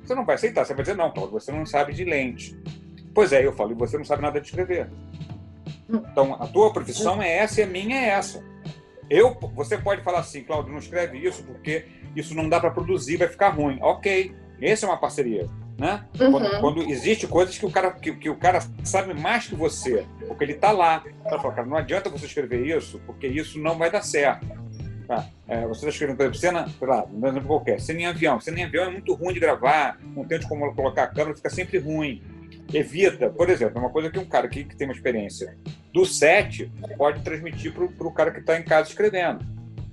[0.02, 2.56] Você não vai aceitar, você vai dizer, não, Paulo, você não sabe de lente.
[3.12, 4.88] Pois é, eu falo, e você não sabe nada de escrever.
[5.88, 8.42] Então, a tua profissão é essa e a minha é essa.
[9.08, 13.16] Eu, você pode falar assim, Claudio, não escreve isso porque isso não dá para produzir,
[13.16, 13.78] vai ficar ruim.
[13.80, 15.48] Ok, essa é uma parceria.
[15.78, 16.04] Né?
[16.18, 16.32] Uhum.
[16.32, 20.06] Quando, quando, existe coisas que o cara que, que, o cara sabe mais que você,
[20.26, 21.04] porque ele está lá.
[21.24, 24.46] Ela fala, cara, não adianta você escrever isso, porque isso não vai dar certo.
[25.06, 25.26] Tá?
[25.46, 28.40] É, você está escrevendo, por exemplo, cena, sei lá, um exemplo qualquer, cena em avião.
[28.40, 31.50] Cena em avião é muito ruim de gravar, não tem como colocar a câmera, fica
[31.50, 32.22] sempre ruim.
[32.72, 35.56] Evita, por exemplo, é uma coisa que um cara que, que tem uma experiência
[35.92, 39.44] do set pode transmitir para o cara que está em casa escrevendo.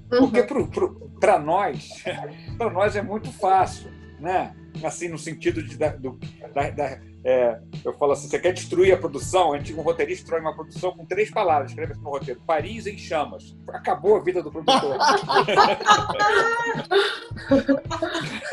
[0.09, 1.09] Porque uhum.
[1.19, 2.03] para nós,
[2.57, 4.55] para nós é muito fácil, né?
[4.83, 6.19] Assim, no sentido de, da, do,
[6.53, 9.53] da, da é, eu falo assim, você quer destruir a produção?
[9.53, 12.97] A gente, um roteirista destrói uma produção com três palavras, escreve no roteiro, Paris em
[12.97, 13.55] chamas.
[13.69, 14.97] Acabou a vida do produtor.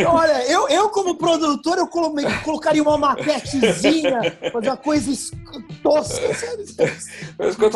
[0.06, 4.20] Olha, eu, eu como produtor, eu colocaria uma maquetezinha,
[4.52, 5.10] fazer uma coisa
[5.82, 6.28] tosca.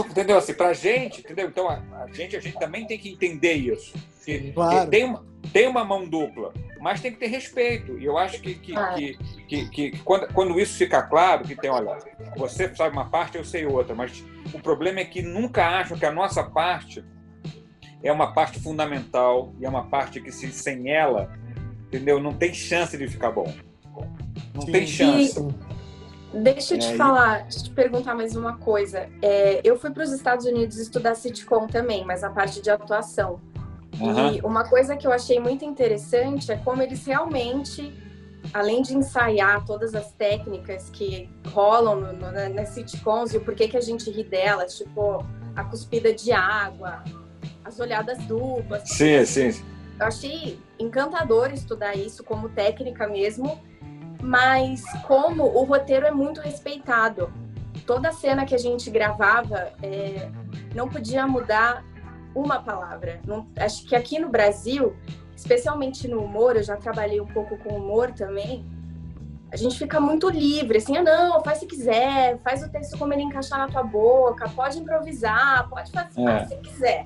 [0.09, 0.39] entendeu?
[0.39, 1.49] Assim, pra gente, entendeu?
[1.49, 3.95] Então, a, a, gente, a gente também tem que entender isso.
[4.25, 4.85] Que, claro.
[4.85, 6.53] que tem, uma, tem uma mão dupla
[6.85, 7.99] mas tem que ter respeito.
[7.99, 8.93] E eu acho que, que, ah.
[8.93, 9.17] que,
[9.49, 11.97] que, que, quando, quando isso ficar claro, que tem, olha,
[12.37, 16.05] você sabe uma parte, eu sei outra, mas o problema é que nunca acham que
[16.05, 17.03] a nossa parte
[18.03, 21.33] é uma parte fundamental e é uma parte que, se, sem ela,
[21.87, 22.21] entendeu?
[22.21, 23.51] Não tem chance de ficar bom.
[24.53, 24.73] Não Sim.
[24.73, 25.41] tem chance.
[25.41, 26.39] E...
[26.39, 29.09] Deixa eu te é, falar, deixa eu te perguntar mais uma coisa.
[29.23, 33.41] É, eu fui para os Estados Unidos estudar sitcom também, mas a parte de atuação.
[34.01, 34.35] Uhum.
[34.35, 37.93] E uma coisa que eu achei muito interessante é como eles realmente,
[38.53, 43.69] além de ensaiar todas as técnicas que rolam no, no, nas sitcoms e o porquê
[43.69, 47.05] que a gente ri delas, tipo a cuspida de água,
[47.65, 48.89] as olhadas duplas.
[48.89, 49.65] Sim, sim.
[49.99, 53.61] Eu achei encantador estudar isso como técnica mesmo,
[54.21, 57.33] mas como o roteiro é muito respeitado.
[57.87, 60.31] Toda cena que a gente gravava é,
[60.75, 61.85] não podia mudar
[62.35, 63.21] uma palavra.
[63.27, 64.97] Não, acho que aqui no Brasil,
[65.37, 68.65] especialmente no humor, eu já trabalhei um pouco com humor também.
[69.53, 73.13] A gente fica muito livre, assim, ah, não, faz se quiser, faz o texto como
[73.13, 76.45] ele encaixar na tua boca, pode improvisar, pode fazer é.
[76.47, 77.05] se quiser.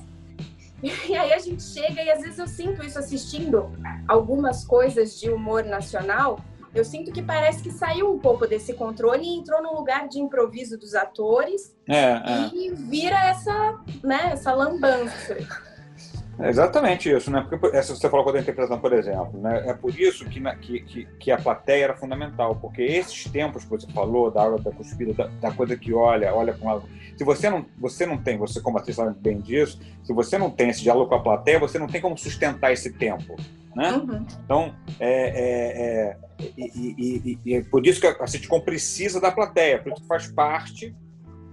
[0.82, 3.72] E aí a gente chega e às vezes eu sinto isso assistindo
[4.06, 6.38] algumas coisas de humor nacional.
[6.74, 10.18] Eu sinto que parece que saiu um pouco desse controle e entrou no lugar de
[10.20, 12.50] improviso dos atores É, é.
[12.54, 15.36] e vira essa, né, essa lambança.
[16.40, 17.44] É exatamente isso, né?
[17.50, 19.64] Porque essa você falou da interpretação, por exemplo, né?
[19.66, 23.64] É por isso que, na- que, que, que a plateia era fundamental, porque esses tempos
[23.64, 26.88] que você falou, da água da cuspida, da, da coisa que olha, olha com lado.
[27.16, 30.48] Se você não, você não tem, você como atriz sabe bem disso, se você não
[30.48, 33.34] tem esse diálogo com a plateia, você não tem como sustentar esse tempo,
[33.74, 33.92] né?
[33.92, 34.26] Uhum.
[34.44, 36.16] Então, é, é, é,
[36.56, 40.02] e, e- e- e é por isso que a sitcom precisa da plateia, por isso
[40.02, 40.94] que faz parte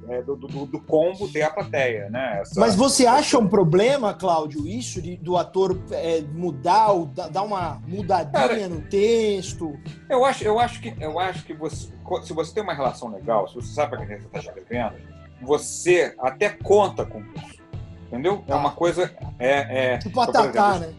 [0.08, 2.40] é, do, do, do combo ter a plateia, né?
[2.42, 7.42] Essa- Mas você acha um problema, Cláudio, isso de, do ator é, mudar, ou dar
[7.42, 9.76] uma mudadinha Cara, no texto?
[10.08, 11.92] Eu acho, eu acho que, eu acho que você,
[12.24, 14.94] se você tem uma relação legal, se você sabe para quem você está escrevendo,
[15.42, 17.62] você até conta com isso,
[18.08, 18.44] entendeu?
[18.48, 20.94] É uma coisa, é, é Tipo exemplo, né?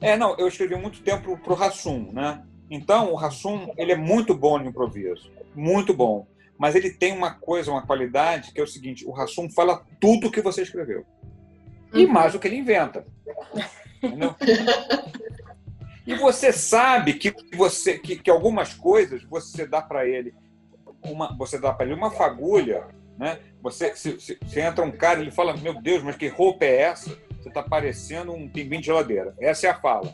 [0.00, 2.42] É, não, eu escrevi muito tempo pro Rassum, né?
[2.70, 6.26] Então, o Rassum, ele é muito bom de improviso, muito bom.
[6.58, 10.30] Mas ele tem uma coisa, uma qualidade, que é o seguinte, o Rassum fala tudo
[10.30, 11.06] que você escreveu.
[11.92, 13.06] E mais o que ele inventa.
[14.02, 14.34] Entendeu?
[16.06, 20.34] E você sabe que você que, que algumas coisas você dá para ele
[21.02, 22.86] uma você dá para ele uma fagulha,
[23.18, 23.38] né?
[23.62, 26.64] Você se, se, se entra um cara e ele fala: "Meu Deus, mas que roupa
[26.64, 27.14] é essa?
[27.38, 29.34] Você está parecendo um pinguim de geladeira".
[29.40, 30.12] Essa é a fala.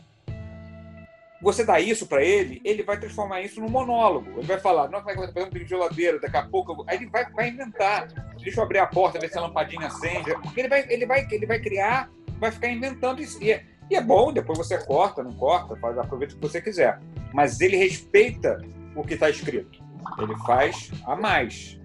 [1.41, 4.31] Você dá isso para ele, ele vai transformar isso num monólogo.
[4.37, 6.19] Ele vai falar: "Não, é vai fazer um pinguim de geladeira?
[6.19, 8.07] Daqui a pouco eu vou-" aí ele vai, vai inventar.
[8.41, 10.33] Deixa eu abrir a porta, ver se a lampadinha acende.
[10.55, 12.09] Ele vai ele vai ele vai criar,
[12.39, 13.41] vai ficar inventando isso.
[13.43, 16.61] E é, e é bom, depois você corta, não corta, faz, aproveita o que você
[16.61, 16.99] quiser.
[17.33, 18.57] Mas ele respeita
[18.95, 19.83] o que está escrito.
[20.19, 21.79] Ele faz a mais.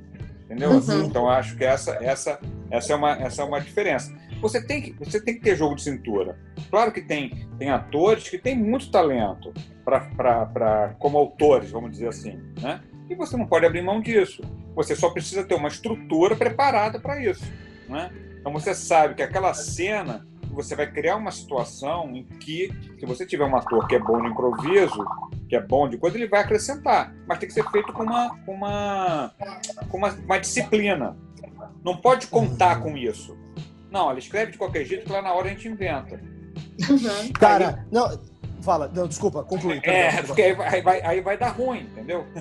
[0.44, 0.70] Entendeu?
[0.70, 1.04] Uhum.
[1.04, 4.12] Então acho que essa, essa, essa, é uma, essa é uma diferença.
[4.40, 6.38] Você tem, que, você tem que ter jogo de cintura.
[6.70, 9.52] Claro que tem, tem atores que têm muito talento
[9.84, 12.40] pra, como autores, vamos dizer assim.
[12.60, 12.80] Né?
[13.08, 14.42] E você não pode abrir mão disso.
[14.74, 17.44] Você só precisa ter uma estrutura preparada para isso.
[17.88, 18.10] Né?
[18.40, 23.24] Então você sabe que aquela cena você vai criar uma situação em que, se você
[23.24, 25.04] tiver um ator que é bom de improviso,
[25.48, 27.14] que é bom de coisa, ele vai acrescentar.
[27.26, 29.32] Mas tem que ser feito com uma, com uma,
[29.88, 31.16] com uma, uma disciplina.
[31.84, 33.38] Não pode contar com isso.
[33.90, 36.20] Não, ele escreve de qualquer jeito que lá na hora a gente inventa.
[36.88, 37.32] Uhum.
[37.38, 38.18] Cara, não.
[38.62, 39.80] Fala, não, desculpa, conclui.
[39.80, 40.26] perdão, É, perdão.
[40.26, 42.26] porque aí vai, aí vai, aí vai dar ruim, entendeu?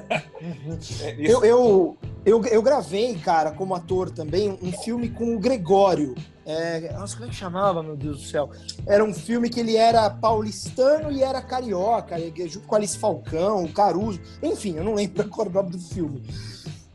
[1.02, 5.40] É, isso- Eu, eu, eu, eu gravei, cara, como ator também, um filme com o
[5.40, 6.16] Gregório.
[6.46, 8.50] É, nossa, como é que chamava, meu Deus do céu?
[8.86, 12.18] Era um filme que ele era paulistano e era carioca,
[12.50, 14.20] junto com Alice Falcão, o Caruso.
[14.44, 16.22] Enfim, eu não lembro qual era o nome do filme.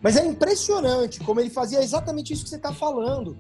[0.02, 3.36] Mas é impressionante como ele fazia exatamente isso que você está falando.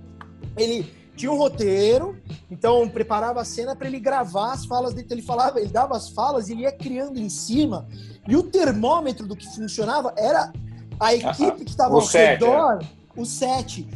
[0.56, 2.16] Ele tinha um roteiro,
[2.50, 5.06] então preparava a cena para ele gravar as falas dele.
[5.10, 7.86] Ele falava, ele dava as falas e ele ia criando em cima.
[8.28, 10.52] E o termômetro do que funcionava era
[10.98, 12.84] a equipe que estava ao set, redor,
[13.16, 13.86] o set.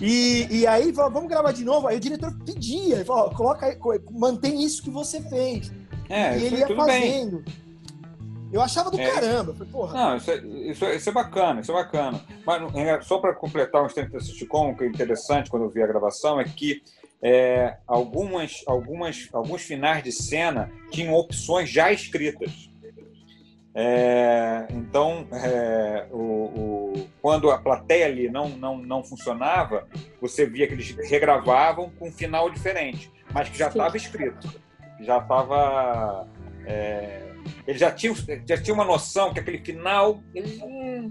[0.00, 1.88] E, e aí falava, vamos gravar de novo.
[1.88, 3.66] Aí o diretor pedia, ele falou, coloca
[4.10, 5.72] mantém isso que você fez.
[6.08, 7.42] é, e ele ia tudo bem.
[8.52, 9.10] Eu achava do É.
[9.10, 9.52] caramba.
[9.54, 9.92] Falei, porra.
[9.94, 12.20] Não, isso é, isso, é, isso é bacana, isso é bacana.
[12.46, 15.82] Mas é, só para completar um instante da sitcom, que é interessante quando eu vi
[15.82, 16.82] a gravação, é que
[17.22, 22.70] é, algumas, algumas, alguns finais de cena tinham opções já escritas.
[23.74, 29.86] É, então, é, o, o- quando a plateia ali não, não, não funcionava,
[30.20, 34.48] você via que eles regravavam com um final diferente, mas que já estava escrito.
[35.00, 36.26] Já estava.
[36.66, 37.27] É,
[37.66, 38.14] ele já tinha,
[38.46, 40.22] já tinha uma noção que aquele final.
[40.34, 41.10] ele, hum,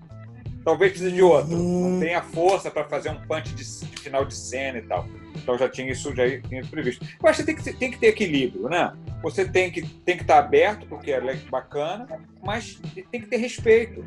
[0.64, 1.56] talvez precise de outro.
[1.56, 1.92] Hum.
[1.94, 5.08] Não tem a força para fazer um punch de, de final de cena e tal.
[5.36, 7.06] Então já tinha isso, já tinha isso previsto.
[7.24, 8.92] Eu acho que tem que, ter- tem que ter equilíbrio, né?
[9.24, 12.06] Você tem que, tem que estar aberto, porque é bacana,
[12.44, 12.80] mas
[13.12, 14.04] tem que ter respeito.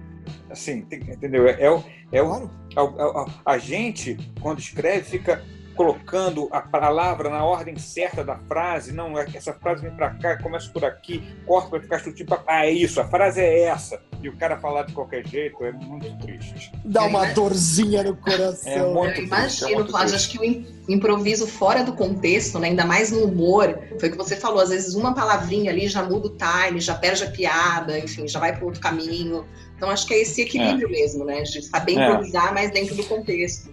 [0.51, 1.49] Assim, tem- entendeu?
[1.49, 5.43] É, é, o- é a, a- a gente, quando escreve, fica
[5.85, 8.93] colocando a palavra na ordem certa da frase.
[8.93, 12.27] Não, é- essa frase vem para cá, começa por aqui, corta para ficar chutinho.
[12.27, 13.99] pra- Ah, é isso, a frase é essa.
[14.23, 16.71] E o cara falar de qualquer jeito é muito triste.
[16.85, 17.33] Dá uma É.
[17.33, 18.71] dorzinha no coração.
[18.71, 22.59] É muito Eu triste, é imagino, muito acho que o im- improviso fora do contexto,
[22.59, 25.89] né, ainda mais no humor, foi o que você falou, às vezes uma palavrinha ali
[25.89, 29.47] já muda o time, já perde a piada, enfim, já vai para outro caminho.
[29.77, 32.07] Então acho que é esse equilíbrio mesmo, né, de saber É.
[32.11, 33.71] improvisar, mas dentro do contexto.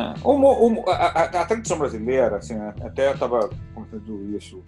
[0.00, 0.14] É.
[0.26, 4.62] O o a, a- tradição brasileira, assim, né, até eu estava comentando isso,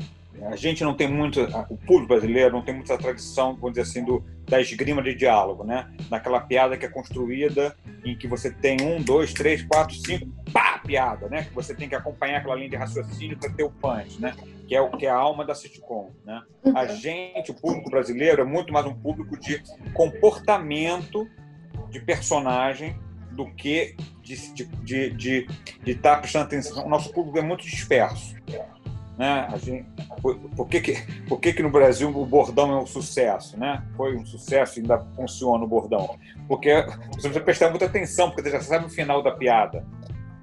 [0.50, 1.40] a gente não tem muito,
[1.70, 5.62] o público brasileiro não tem muita tradição, vamos dizer assim, do, da esgrima de diálogo,
[5.62, 5.88] né?
[6.08, 10.80] Daquela piada que é construída em que você tem um, dois, três, quatro, cinco, pá,
[10.84, 11.44] piada, né?
[11.44, 14.34] Que você tem que acompanhar aquela linha de raciocínio para ter o punch, né?
[14.66, 16.42] Que é o que é a alma da sitcom, né?
[16.74, 21.28] A gente, o público brasileiro, é muito mais um público de comportamento
[21.90, 22.96] de personagem
[23.32, 25.46] do que de estar de, de,
[25.82, 26.86] de, estar prestando atenção.
[26.86, 28.34] O nosso público é muito disperso.
[29.18, 29.46] Né?
[29.52, 29.86] A gente,
[30.20, 33.58] por, por, que, que, por que, que no Brasil o bordão é um sucesso?
[33.58, 33.82] Né?
[33.96, 36.18] Foi um sucesso e ainda funciona o bordão.
[36.48, 39.84] Porque você precisa prestar muita atenção, porque você já sabe o final da piada.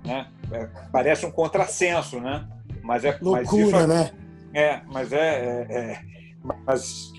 [0.06, 0.28] Né?
[0.52, 2.48] É, parece um contrassenso, né?
[2.82, 4.12] Mas é, Loucura, mas isso, né?
[4.54, 6.00] É, mas é, é, é
[6.44, 7.12] mas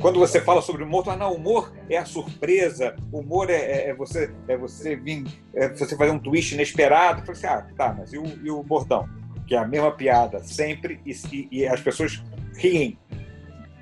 [0.00, 3.94] quando você fala sobre humor, ah, não, humor é a surpresa, humor é, é, é
[3.94, 7.20] você é você vir, é você fazer um twist inesperado.
[7.20, 9.08] Falei assim, ah, tá, mas e o, e o bordão?
[9.46, 12.22] Que é a mesma piada, sempre, e, e, as pessoas
[12.56, 12.98] riem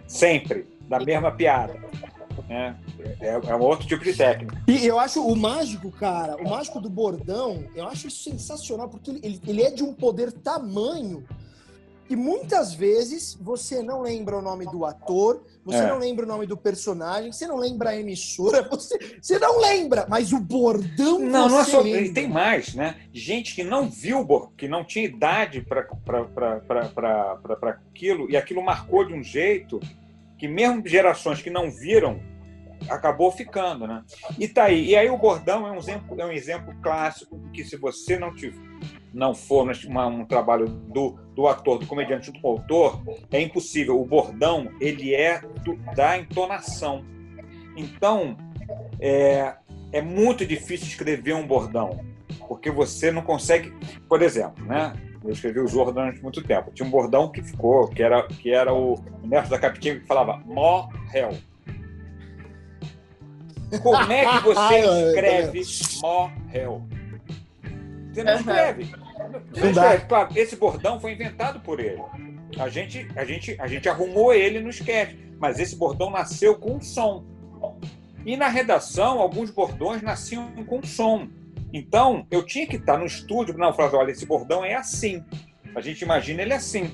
[0.07, 1.75] sempre da mesma piada.
[2.49, 2.77] Né?
[3.21, 4.63] É, é um outro tipo de técnica.
[4.69, 9.11] E eu acho o mágico, cara, o mágico do bordão, eu acho isso sensacional, porque
[9.11, 11.25] ele, ele é de um poder tamanho
[12.09, 15.87] e muitas vezes você não lembra o nome do ator, você é.
[15.87, 20.07] não lembra o nome do personagem, você não lembra a emissora, você, você não lembra,
[20.09, 21.81] mas o bordão Não, não é só.
[21.81, 22.15] lembra.
[22.15, 22.97] Tem mais, né?
[23.13, 24.25] Gente que não viu,
[24.57, 25.87] que não tinha idade para
[27.71, 29.81] aquilo, e aquilo marcou de um jeito
[30.39, 32.21] que mesmo gerações que não viram
[32.89, 34.05] acabou ficando, né?
[34.39, 34.91] E tá aí.
[34.91, 38.35] E aí o bordão é um exemplo, é um exemplo clássico que se você não
[38.35, 38.61] tiver,
[39.17, 43.03] não for uma, um trabalho do, do ator, do comediante junto com o autor,
[43.33, 43.99] é impossível.
[43.99, 47.03] O bordão ele é do, da entonação.
[47.75, 48.37] Então
[49.01, 49.55] é,
[49.91, 51.99] é muito difícil escrever um bordão,
[52.47, 53.73] porque você não consegue,
[54.07, 54.93] por exemplo, né?
[55.25, 56.71] Eu escrevi o Zorro durante muito tempo.
[56.73, 60.07] Tinha um bordão que ficou, que era, que era o, o Neto da Capitinha que
[60.07, 61.31] falava morreu.
[63.83, 65.63] Como é que você escreve
[66.03, 66.87] morreu?
[68.13, 69.06] Você não escreve.
[69.53, 70.07] Escreve.
[70.07, 72.03] Claro, esse bordão foi inventado por ele.
[72.59, 76.81] A gente, a gente, a gente arrumou ele no sketch, mas esse bordão nasceu com
[76.81, 77.25] som.
[78.25, 81.29] E na redação, alguns bordões nasciam com som.
[81.73, 85.25] Então, eu tinha que estar no estúdio, não, falar, olha, esse bordão é assim.
[85.75, 86.91] A gente imagina ele assim,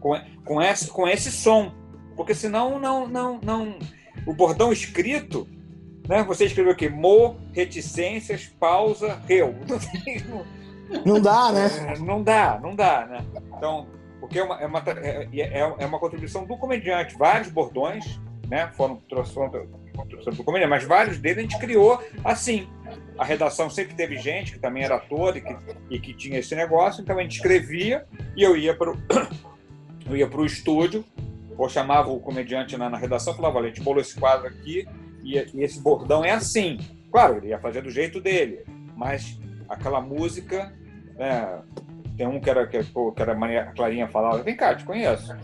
[0.00, 1.72] com, com, esse, com esse som.
[2.16, 3.78] Porque senão, não, não, não.
[4.26, 5.46] O bordão escrito,
[6.08, 6.24] né?
[6.24, 9.54] Você escreveu aqui, mo, reticências, pausa, reu.
[9.68, 10.55] Não
[11.20, 11.68] dá, né?
[11.94, 13.24] É, não dá, não dá, né?
[13.56, 13.86] Então,
[14.20, 17.16] porque é uma, é uma, é, é, é uma contribuição do comediante.
[17.16, 19.00] Vários bordões né, foram,
[19.32, 19.50] foram
[20.36, 22.68] do comediante, mas vários deles a gente criou assim.
[23.18, 25.56] A redação sempre teve gente que também era ator e que,
[25.90, 28.04] e que tinha esse negócio, então a gente escrevia
[28.36, 28.92] e eu ia para
[30.08, 31.04] eu ia para o estúdio,
[31.56, 34.86] ou chamava o comediante na, na redação falava: olha, a gente bolou esse quadro aqui,
[35.22, 36.78] e, e esse bordão é assim.
[37.10, 40.72] Claro, ele ia fazer do jeito dele, mas aquela música,
[41.16, 41.60] né,
[42.16, 45.34] tem um que era, que, que era a Maria Clarinha falava, vem cá, te conheço.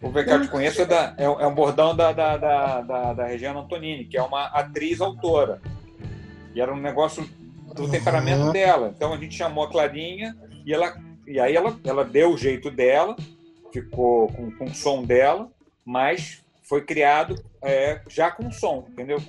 [0.00, 3.12] O Vem cá, te conheço é, da, é, é, um bordão da, da, da, da,
[3.12, 5.62] da Regina Antonini, que é uma atriz autora.
[6.52, 7.24] E era um negócio
[7.72, 8.52] do temperamento uhum.
[8.52, 8.92] dela.
[8.96, 10.36] Então a gente chamou a Clarinha
[10.66, 10.92] e ela
[11.26, 13.16] e aí ela, ela deu o jeito dela,
[13.72, 15.50] ficou com, com o som dela,
[15.84, 19.22] mas foi criado é, já com som, entendeu?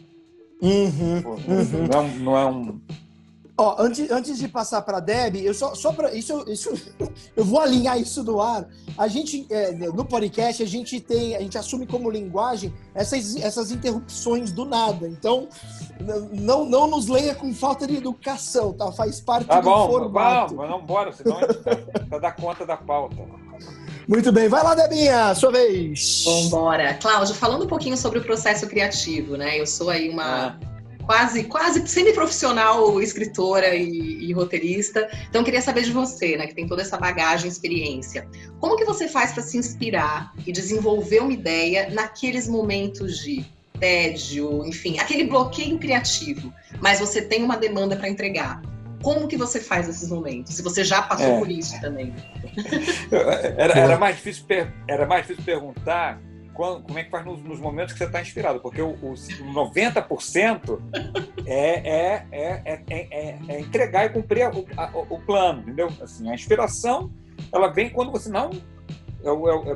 [0.62, 1.88] Uhum, uhum.
[1.91, 2.81] Não, é não, é um.
[3.55, 6.73] Ó, antes, antes de passar para Deb, eu só, só para isso, isso
[7.37, 8.67] eu vou alinhar isso do ar.
[8.97, 13.71] A gente é, no podcast a gente tem, a gente assume como linguagem essas, essas
[13.71, 15.07] interrupções do nada.
[15.07, 15.47] Então
[16.31, 18.91] não, não nos leia com falta de educação, tá?
[18.91, 20.55] Faz parte tá do bom, formato.
[20.55, 21.75] Vamos, vamos embora, senão a gente tá,
[22.09, 23.17] tá dar conta da pauta.
[24.07, 26.25] Muito bem, vai lá, Debinha, sua vez.
[26.25, 26.95] Vambora.
[26.95, 29.59] Cláudio, falando um pouquinho sobre o processo criativo, né?
[29.59, 30.72] Eu sou aí uma ah.
[31.05, 35.09] Quase, quase semi-profissional escritora e, e, roteirista.
[35.29, 36.47] Então, queria saber de você, né?
[36.47, 38.27] Que tem toda essa bagagem, experiência.
[38.59, 43.45] Como que você faz para se inspirar e desenvolver uma ideia naqueles momentos de
[43.79, 48.61] tédio, enfim, aquele bloqueio criativo, mas você tem uma demanda para entregar?
[49.01, 50.55] Como que você faz esses momentos?
[50.55, 51.39] Se você já passou é.
[51.39, 52.13] por isso também.
[53.57, 54.45] era, era, mais difícil
[54.87, 56.21] era mais difícil perguntar
[56.53, 59.13] quando, como é que faz nos, nos momentos que você está inspirado, porque o, o
[59.13, 60.79] 90%
[61.45, 65.89] é, é, é, é, entregar e cumprir o, a, o, plano, entendeu?
[66.01, 67.11] Assim, a inspiração
[67.51, 68.51] ela vem quando você não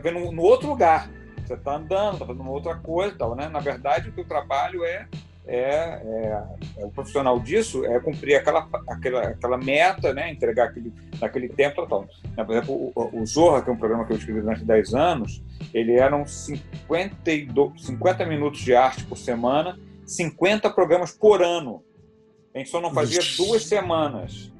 [0.01, 1.09] vem no, no outro lugar.
[1.45, 3.47] Você está andando, está fazendo outra coisa, tal, né?
[3.47, 5.07] Na verdade, o teu trabalho é
[5.47, 6.43] é, é,
[6.77, 11.77] é, o profissional disso é cumprir aquela, aquela, aquela meta, né, entregar aquele, naquele tempo
[11.77, 12.05] total.
[12.35, 15.43] Por exemplo, o, o Zorra, que é um programa que eu escrevi durante 10 anos,
[15.73, 21.83] ele eram 52, 50 minutos de arte por semana, 50 programas por ano.
[22.53, 24.51] A gente só não fazia duas semanas.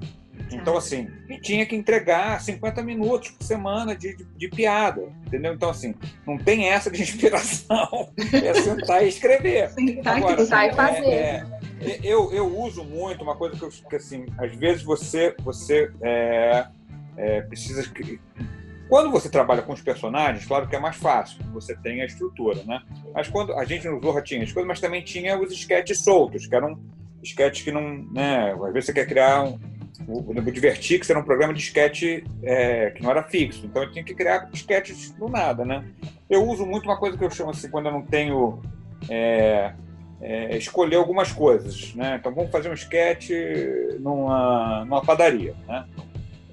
[0.52, 5.54] Então, assim, e tinha que entregar 50 minutos por semana de, de, de, piada, entendeu?
[5.54, 5.94] Então, assim,
[6.26, 9.70] não tem essa de inspiração, é sentar e escrever.
[9.70, 11.06] Sentar Agora, e é, fazer.
[11.06, 11.46] É,
[11.82, 15.92] é, eu, eu uso muito uma coisa que, eu, que assim, às vezes você, você
[16.02, 16.68] é,
[17.18, 17.84] é, precisa
[18.90, 22.64] quando você trabalha com os personagens, claro que é mais fácil, você tem a estrutura,
[22.64, 22.82] né?
[23.14, 26.48] Mas quando a gente no Zorra tinha as coisas, mas também tinha os esquetes soltos,
[26.48, 26.80] que eram
[27.22, 28.54] esquetes que não, né?
[28.54, 29.60] Às vezes você quer criar um,
[30.08, 33.92] o, o Divertix era um programa de esquete é, que não era fixo, então eu
[33.92, 35.86] tinha que criar esquetes do nada, né?
[36.30, 38.62] Eu uso muito uma coisa que eu chamo assim, quando eu não tenho
[39.10, 39.74] é,
[40.22, 42.18] é, escolher algumas coisas, né?
[42.20, 43.34] Então vamos fazer um esquete
[44.00, 45.86] numa, numa padaria, né?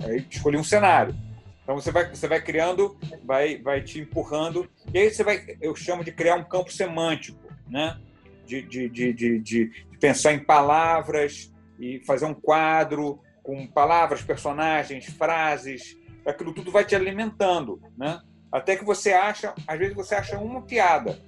[0.01, 1.15] Aí escolhi um cenário.
[1.63, 5.75] Então você vai, você vai criando, vai, vai te empurrando, e aí você vai, eu
[5.75, 7.99] chamo de criar um campo semântico, né?
[8.47, 15.05] De, de, de, de, de pensar em palavras e fazer um quadro com palavras, personagens,
[15.05, 18.21] frases, aquilo tudo vai te alimentando, né?
[18.51, 21.21] Até que você acha, às vezes você acha uma piada.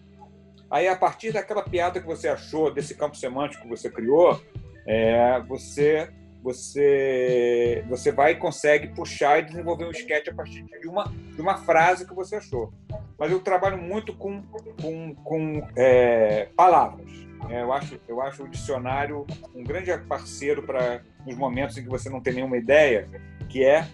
[0.70, 4.42] Aí a partir daquela piada que você achou, desse campo semântico que você criou,
[4.86, 6.10] é, você
[6.42, 11.04] você você vai e consegue puxar e desenvolver um sketch a partir de uma,
[11.34, 12.72] de uma frase que você achou.
[13.18, 14.42] Mas eu trabalho muito com,
[14.80, 17.25] com, com é, palavras.
[17.49, 21.89] É, eu, acho, eu acho o dicionário um grande parceiro para nos momentos em que
[21.89, 23.09] você não tem nenhuma ideia,
[23.49, 23.87] que é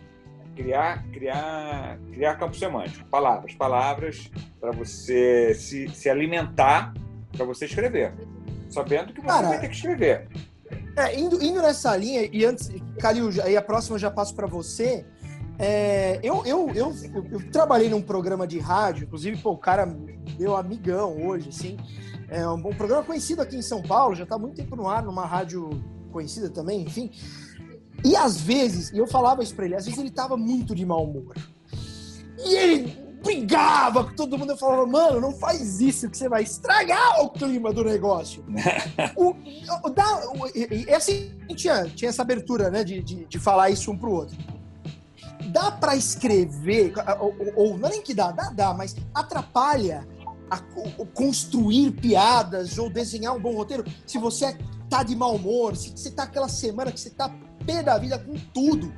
[0.54, 4.30] criar criar criar campo semântico, palavras, palavras
[4.60, 6.92] para você se, se alimentar
[7.36, 8.12] para você escrever,
[8.70, 10.28] sabendo que você Cara, vai ter que escrever.
[10.96, 12.70] É, indo, indo nessa linha, e antes,
[13.00, 15.04] Calil, aí a próxima eu já passo para você.
[15.58, 19.86] É, eu, eu, eu, eu, eu, trabalhei num programa de rádio, inclusive, pô, o cara
[20.38, 21.76] meu amigão hoje, assim.
[22.32, 25.02] É um, um programa conhecido aqui em São Paulo, já está muito tempo no ar,
[25.02, 25.68] numa rádio
[26.10, 27.10] conhecida também, enfim.
[28.02, 30.86] E às vezes, e eu falava isso pra ele, às vezes ele tava muito de
[30.86, 31.36] mau humor.
[32.38, 34.52] E ele brigava com todo mundo.
[34.52, 38.42] Eu falava, mano, não faz isso, que você vai estragar o clima do negócio.
[39.14, 39.34] o,
[39.84, 43.68] o, dá, o, e, e, assim, tinha, tinha essa abertura, né, de, de, de falar
[43.68, 44.38] isso um pro outro.
[45.52, 50.06] Dá para escrever, ou, ou, não é nem que dá, dá, dá, mas atrapalha
[50.52, 54.56] a, a construir piadas ou desenhar um bom roteiro se você
[54.90, 57.34] tá de mau humor, se você tá aquela semana que você tá
[57.64, 58.92] pé da vida com tudo.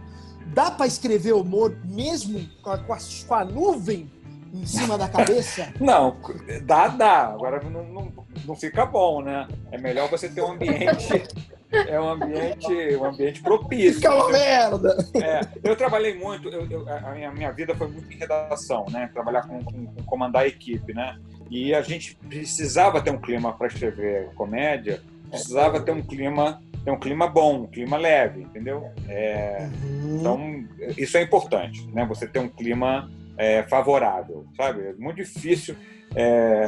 [0.52, 4.10] Dá para escrever humor mesmo com a, com a, com a nuvem
[4.52, 5.72] em cima da cabeça?
[5.80, 6.16] Não,
[6.64, 7.26] dá, dá.
[7.26, 8.12] Agora não, não,
[8.44, 9.48] não fica bom, né?
[9.72, 11.22] É melhor você ter um ambiente.
[11.88, 13.94] É um ambiente, um ambiente propício.
[13.94, 14.96] Fica uma merda!
[15.20, 19.10] É, eu trabalhei muito, eu, eu, a minha, minha vida foi muito em redação, né?
[19.12, 21.18] Trabalhar com, com, com comandar a equipe, né?
[21.50, 26.90] E a gente precisava ter um clima para escrever comédia, precisava ter um clima ter
[26.90, 28.92] um clima bom, um clima leve, entendeu?
[29.08, 30.18] É, uhum.
[30.20, 30.64] Então,
[30.98, 32.04] isso é importante, né?
[32.04, 34.88] Você ter um clima é, favorável, sabe?
[34.88, 35.76] É muito difícil.
[36.14, 36.66] É,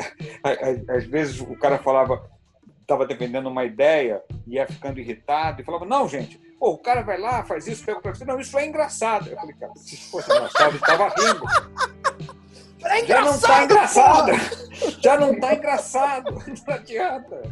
[0.88, 2.28] às vezes o cara falava,
[2.80, 7.02] estava defendendo uma ideia e ia ficando irritado e falava: Não, gente, pô, o cara
[7.02, 8.24] vai lá, faz isso, pega o você.
[8.24, 9.28] Não, isso é engraçado.
[9.28, 11.44] Eu falei: Cara, se fosse engraçado, estava rindo.
[12.84, 14.32] É Já não está engraçado!
[15.02, 16.34] Já não está engraçado!
[16.66, 17.42] Não adianta!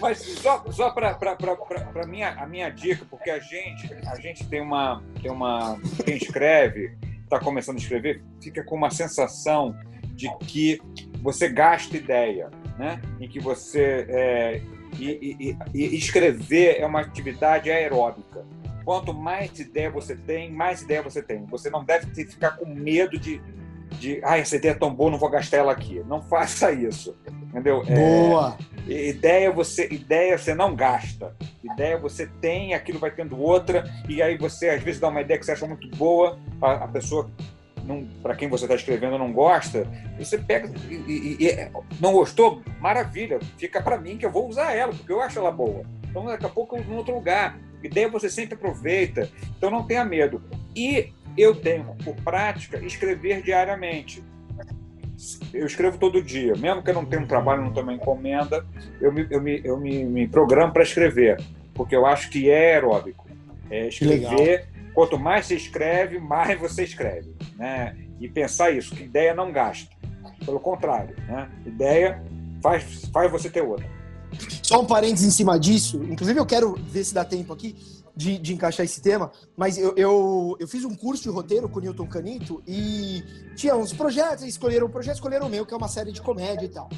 [0.00, 4.60] Mas só, só para a minha, a minha dica, porque a gente, a gente tem
[4.60, 5.02] uma.
[5.22, 9.76] Tem uma quem escreve, está começando a escrever, fica com uma sensação
[10.14, 10.80] de que
[11.22, 13.00] você gasta ideia, né?
[13.20, 14.06] Em que você.
[14.08, 14.60] É,
[14.98, 18.44] e, e, e escrever é uma atividade aeróbica.
[18.84, 21.44] Quanto mais ideia você tem, mais ideia você tem.
[21.46, 23.40] Você não deve ficar com medo de,
[23.92, 26.02] de ah, essa ideia é tão boa, não vou gastar ela aqui.
[26.06, 27.16] Não faça isso.
[27.48, 27.82] Entendeu?
[27.86, 28.56] É, boa!
[28.88, 31.34] É, ideia você, ideia você não gasta.
[31.62, 35.38] Ideia você tem, aquilo vai tendo outra, e aí você às vezes dá uma ideia
[35.38, 37.30] que você acha muito boa, a, a pessoa
[38.22, 39.86] para quem você está escrevendo não gosta,
[40.18, 41.70] você pega e, e, e
[42.00, 45.50] não gostou, maravilha, fica para mim que eu vou usar ela, porque eu acho ela
[45.50, 45.84] boa.
[46.04, 47.58] Então daqui a pouco eu em outro lugar.
[47.82, 50.42] Ideia você sempre aproveita, então não tenha medo.
[50.74, 54.22] E eu tenho por prática escrever diariamente.
[55.52, 58.64] Eu escrevo todo dia, mesmo que eu não tenha um trabalho, não tenha uma encomenda,
[59.00, 61.40] eu me, eu me, eu me, me programo para escrever,
[61.74, 63.26] porque eu acho que é aeróbico.
[63.70, 67.34] É escrever, quanto mais você escreve, mais você escreve.
[67.56, 67.96] Né?
[68.20, 69.90] E pensar isso, que ideia não gasta.
[70.44, 71.48] Pelo contrário, né?
[71.66, 72.22] ideia
[72.62, 73.86] faz, faz você ter outra.
[74.62, 77.76] Só um parênteses em cima disso, inclusive eu quero ver se dá tempo aqui
[78.18, 81.78] de, de encaixar esse tema, mas eu, eu, eu, fiz um curso de roteiro com
[81.78, 83.22] o Newton Canito e
[83.54, 86.66] tinha uns projetos, escolheram um projeto, escolheram o meu, que é uma série de comédia
[86.66, 86.90] e tal.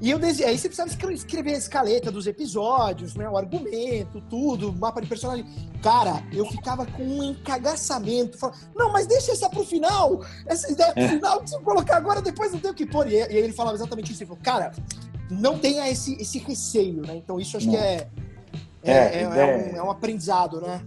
[0.00, 0.44] E eu dese...
[0.44, 3.28] aí você precisava escrever a escaleta dos episódios, né?
[3.28, 5.44] O argumento, tudo, mapa de personagem.
[5.82, 8.38] Cara, eu ficava com um encagaçamento.
[8.38, 10.24] Falava, não, mas deixa essa pro final.
[10.46, 11.08] Essa ideia pro é.
[11.08, 13.08] final, se eu colocar agora, depois não tem o que pôr.
[13.08, 14.22] E aí ele falava exatamente isso.
[14.22, 14.72] Ele falou, cara,
[15.28, 17.16] não tenha esse, esse receio, né?
[17.16, 17.74] Então isso acho não.
[17.74, 18.08] que é
[18.82, 20.80] é, é, é, um, é um aprendizado, né?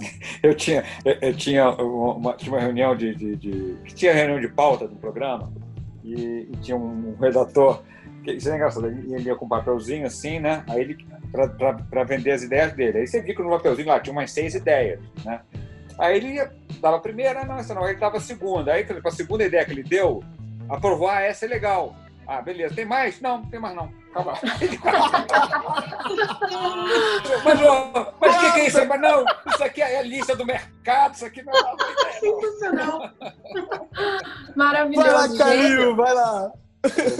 [0.42, 4.48] Eu tinha, eu, eu tinha, uma, tinha uma reunião de, de, de, Tinha reunião de
[4.48, 5.50] pauta do programa
[6.02, 7.80] e, e tinha um redator
[8.24, 10.64] que, isso é engraçado, ele ia com um papelzinho assim, né?
[10.66, 11.06] Aí ele,
[11.90, 12.98] para vender as ideias dele.
[12.98, 15.40] Aí você viu que no papelzinho lá tinha umas seis ideias, né?
[15.98, 16.48] Aí ele
[16.80, 18.72] dava a primeira, não, essa não, ele dava a segunda.
[18.72, 20.24] Aí, para a segunda ideia que ele deu,
[20.68, 21.94] aprovou, ah, essa é legal.
[22.26, 23.20] Ah, beleza, tem mais?
[23.20, 23.90] Não, tem mais não.
[24.14, 24.38] Calma.
[28.20, 28.86] mas o que, que é isso?
[28.86, 32.12] Mas não, isso aqui é a lista do mercado, isso aqui não é.
[32.20, 33.10] Sensacional.
[34.54, 35.08] Maravilhoso.
[35.08, 36.52] Vai lá, Calil, vai lá.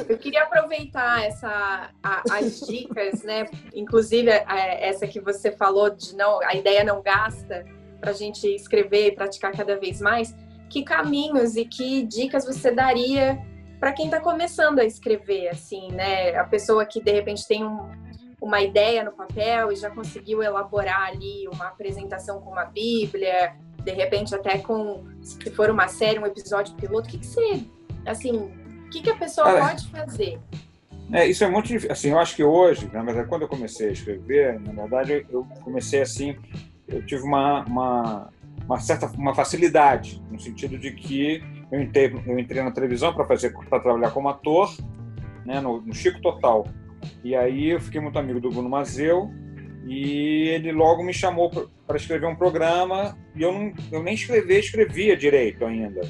[0.09, 3.47] Eu queria aproveitar essa, a, as dicas, né?
[3.74, 7.66] Inclusive a, essa que você falou de não, a ideia não gasta
[8.01, 10.32] para a gente escrever e praticar cada vez mais.
[10.70, 13.36] Que caminhos e que dicas você daria
[13.79, 16.35] para quem está começando a escrever, assim, né?
[16.37, 17.91] A pessoa que de repente tem um,
[18.41, 23.93] uma ideia no papel e já conseguiu elaborar ali uma apresentação com uma Bíblia, de
[23.93, 27.64] repente até com, se for uma série, um episódio piloto, o que, que você,
[28.07, 28.53] assim,
[28.95, 30.39] que, que a pessoa ah, pode fazer?
[31.12, 31.93] É, isso é muito difícil.
[31.93, 35.45] Assim, eu acho que hoje, na verdade, quando eu comecei a escrever, na verdade, eu
[35.62, 36.37] comecei assim,
[36.87, 38.31] eu tive uma, uma,
[38.66, 43.25] uma certa uma facilidade, no sentido de que eu entrei, eu entrei na televisão para
[43.25, 44.75] fazer para trabalhar como ator,
[45.45, 46.67] né, no, no, Chico Total.
[47.23, 49.31] E aí eu fiquei muito amigo do Bruno Mazeu
[49.87, 51.51] e ele logo me chamou
[51.87, 56.01] para escrever um programa e eu, não, eu nem escrever escrevia direito ainda.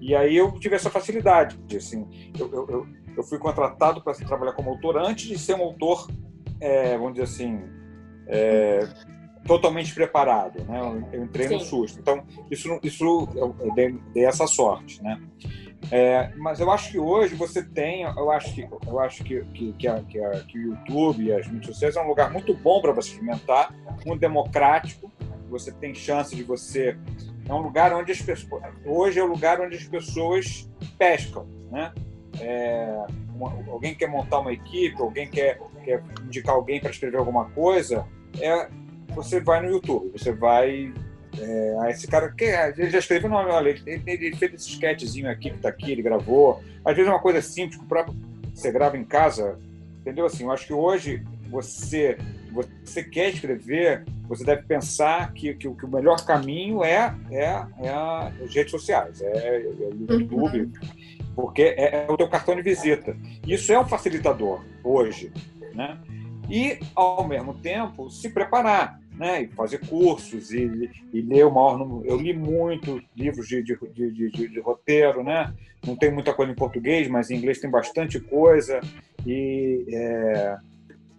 [0.00, 1.58] E aí eu tive essa facilidade.
[1.76, 2.06] Assim,
[2.38, 2.86] eu, eu,
[3.16, 6.08] eu fui contratado para trabalhar como autor antes de ser um autor,
[6.60, 7.60] é, vamos dizer assim,
[8.26, 8.88] é,
[9.46, 10.64] totalmente preparado.
[10.64, 11.06] Né?
[11.12, 11.54] Eu entrei Sim.
[11.54, 11.98] no susto.
[11.98, 15.02] Então, isso, isso eu, eu dei, dei, essa sorte.
[15.02, 15.20] Né?
[15.90, 19.72] É, mas eu acho que hoje você tem, eu acho que, eu acho que, que,
[19.74, 22.54] que, a, que, a, que o YouTube e as mídias sociais é um lugar muito
[22.54, 23.74] bom para você experimentar,
[24.04, 25.12] muito democrático.
[25.50, 26.96] Você tem chance de você
[27.48, 28.62] é um lugar onde as pessoas.
[28.84, 30.68] Hoje é o lugar onde as pessoas
[30.98, 31.92] pescam, né?
[32.40, 37.50] É, uma, alguém quer montar uma equipe, alguém quer, quer indicar alguém para escrever alguma
[37.50, 38.06] coisa,
[38.40, 38.68] é,
[39.08, 40.92] você vai no YouTube, você vai.
[41.36, 45.50] É, esse cara que ele já escreveu nome, olha, ele, ele, fez esse sketchzinho aqui
[45.50, 46.62] que está aqui, ele gravou.
[46.84, 48.14] Às vezes é uma coisa simples que o próprio
[48.54, 49.58] você grava em casa,
[50.00, 50.26] entendeu?
[50.26, 52.16] Assim, eu acho que hoje você
[52.54, 57.88] você quer escrever, você deve pensar que, que, que o melhor caminho é, é, é
[57.90, 60.72] as redes sociais, é, é o YouTube, uhum.
[61.34, 63.16] porque é, é, o teu cartão de visita.
[63.44, 65.32] Isso é um facilitador hoje,
[65.74, 65.98] né?
[66.48, 69.42] E, ao mesmo tempo, se preparar, né?
[69.42, 72.08] E fazer cursos e, e ler o maior número.
[72.08, 75.52] Eu li muito livros de, de, de, de, de roteiro, né?
[75.86, 78.80] Não tem muita coisa em português, mas em inglês tem bastante coisa.
[79.26, 79.84] E...
[79.88, 80.56] É,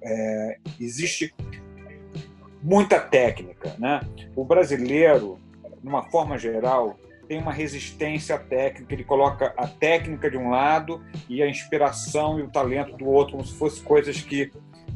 [0.06, 1.34] é, existe
[2.62, 3.76] muita técnica.
[3.78, 4.02] Né?
[4.36, 5.40] O brasileiro,
[5.82, 6.98] de uma forma geral,
[7.28, 12.44] tem uma resistência técnica, ele coloca a técnica de um lado e a inspiração e
[12.44, 14.52] o talento do outro, como se fossem coisas que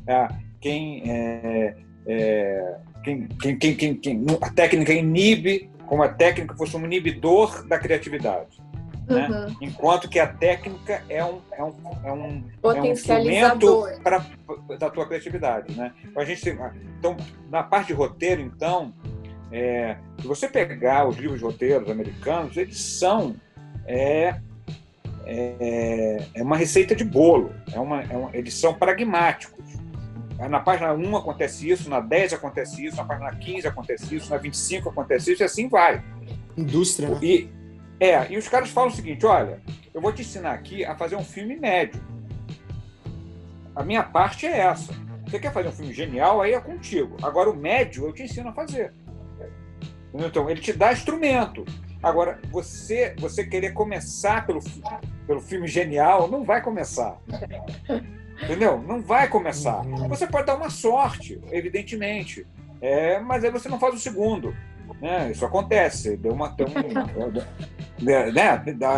[0.08, 0.28] é,
[0.60, 1.76] quem, é,
[2.08, 7.80] é, quem, quem, quem, quem, a técnica inibe, como a técnica fosse um inibidor da
[7.80, 8.62] criatividade.
[9.08, 9.28] Né?
[9.28, 9.56] Uhum.
[9.62, 12.96] Enquanto que a técnica é um, é um, é um, é um
[14.04, 14.26] pra,
[14.78, 15.76] da tua criatividade.
[15.76, 15.92] Né?
[16.04, 16.58] Então, a gente,
[17.00, 17.18] então,
[17.50, 18.94] na parte de roteiro, então,
[19.52, 23.36] é, se você pegar os livros de roteiros americanos, eles são
[23.88, 24.36] é,
[25.26, 29.66] é, é uma receita de bolo, é uma, é uma, eles são pragmáticos.
[30.48, 34.38] Na página 1 acontece isso, na 10 acontece isso, na página 15 acontece isso, na
[34.38, 36.02] 25 acontece isso, e assim vai.
[36.56, 37.10] Indústria.
[37.10, 37.20] Né?
[37.22, 37.50] E,
[38.00, 39.62] é, e os caras falam o seguinte: olha,
[39.94, 42.02] eu vou te ensinar aqui a fazer um filme médio.
[43.76, 44.94] A minha parte é essa.
[45.26, 47.18] Você quer fazer um filme genial, aí é contigo.
[47.22, 48.94] Agora, o médio eu te ensino a fazer.
[50.14, 51.66] Então, ele te dá instrumento.
[52.02, 54.60] Agora, você você querer começar pelo,
[55.28, 57.20] pelo filme genial, não vai começar.
[58.42, 58.82] Entendeu?
[58.82, 59.82] Não vai começar.
[60.08, 62.46] Você pode dar uma sorte, evidentemente.
[62.82, 64.56] É, mas aí você não faz o segundo.
[65.02, 65.32] Né?
[65.32, 66.18] Isso acontece.
[66.18, 66.74] Deu uma, deu um,
[68.34, 68.50] né?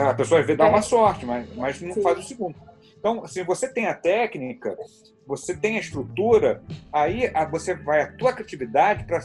[0.09, 0.81] A pessoa dá uma é.
[0.81, 2.01] sorte, mas, mas não Sim.
[2.01, 2.55] faz o segundo.
[2.97, 4.77] Então, se você tem a técnica,
[5.25, 6.63] você tem a estrutura,
[6.93, 9.19] aí você vai a tua criatividade para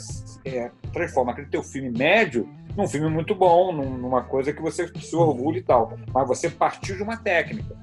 [0.45, 5.17] é, transformar aquele teu filme médio num filme muito bom, numa coisa que você se
[5.17, 5.99] orgulha e tal.
[6.13, 7.77] Mas você partiu de uma técnica.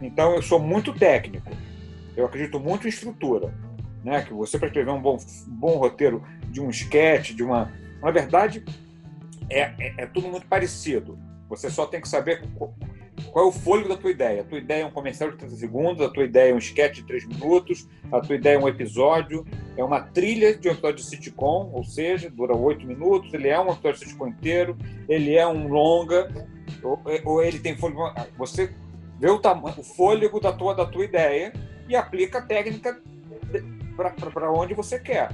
[0.00, 1.50] Então, eu sou muito técnico.
[2.18, 3.54] Eu acredito muito em estrutura.
[4.02, 4.22] Né?
[4.22, 7.72] Que você, para escrever um bom, um bom roteiro de um sketch, de uma.
[8.02, 8.64] Na verdade,
[9.48, 11.16] é, é, é tudo muito parecido.
[11.48, 12.42] Você só tem que saber
[13.32, 14.42] qual é o fôlego da tua ideia?
[14.42, 16.96] A tua ideia é um comercial de 30 segundos, a tua ideia é um sketch
[16.96, 19.44] de 3 minutos, a tua ideia é um episódio,
[19.76, 23.58] é uma trilha de um episódio de sitcom, ou seja, dura 8 minutos, ele é
[23.58, 24.76] um episódio de sitcom inteiro,
[25.08, 26.28] ele é um longa,
[26.82, 28.02] ou, ou ele tem fôlego.
[28.36, 28.72] Você
[29.18, 31.52] vê o, tamanho, o fôlego da tua, da tua ideia
[31.88, 33.00] e aplica a técnica
[34.30, 35.30] para onde você quer.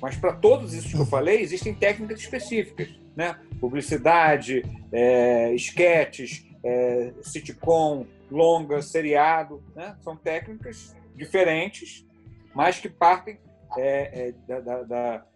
[0.00, 3.38] Mas para todos isso que eu falei, existem técnicas específicas, né?
[3.60, 9.96] Publicidade, é, esquetes, é, sitcom, longa, seriado, né?
[10.00, 12.06] São técnicas diferentes,
[12.54, 13.38] mas que partem
[13.76, 15.26] é, é, da, da,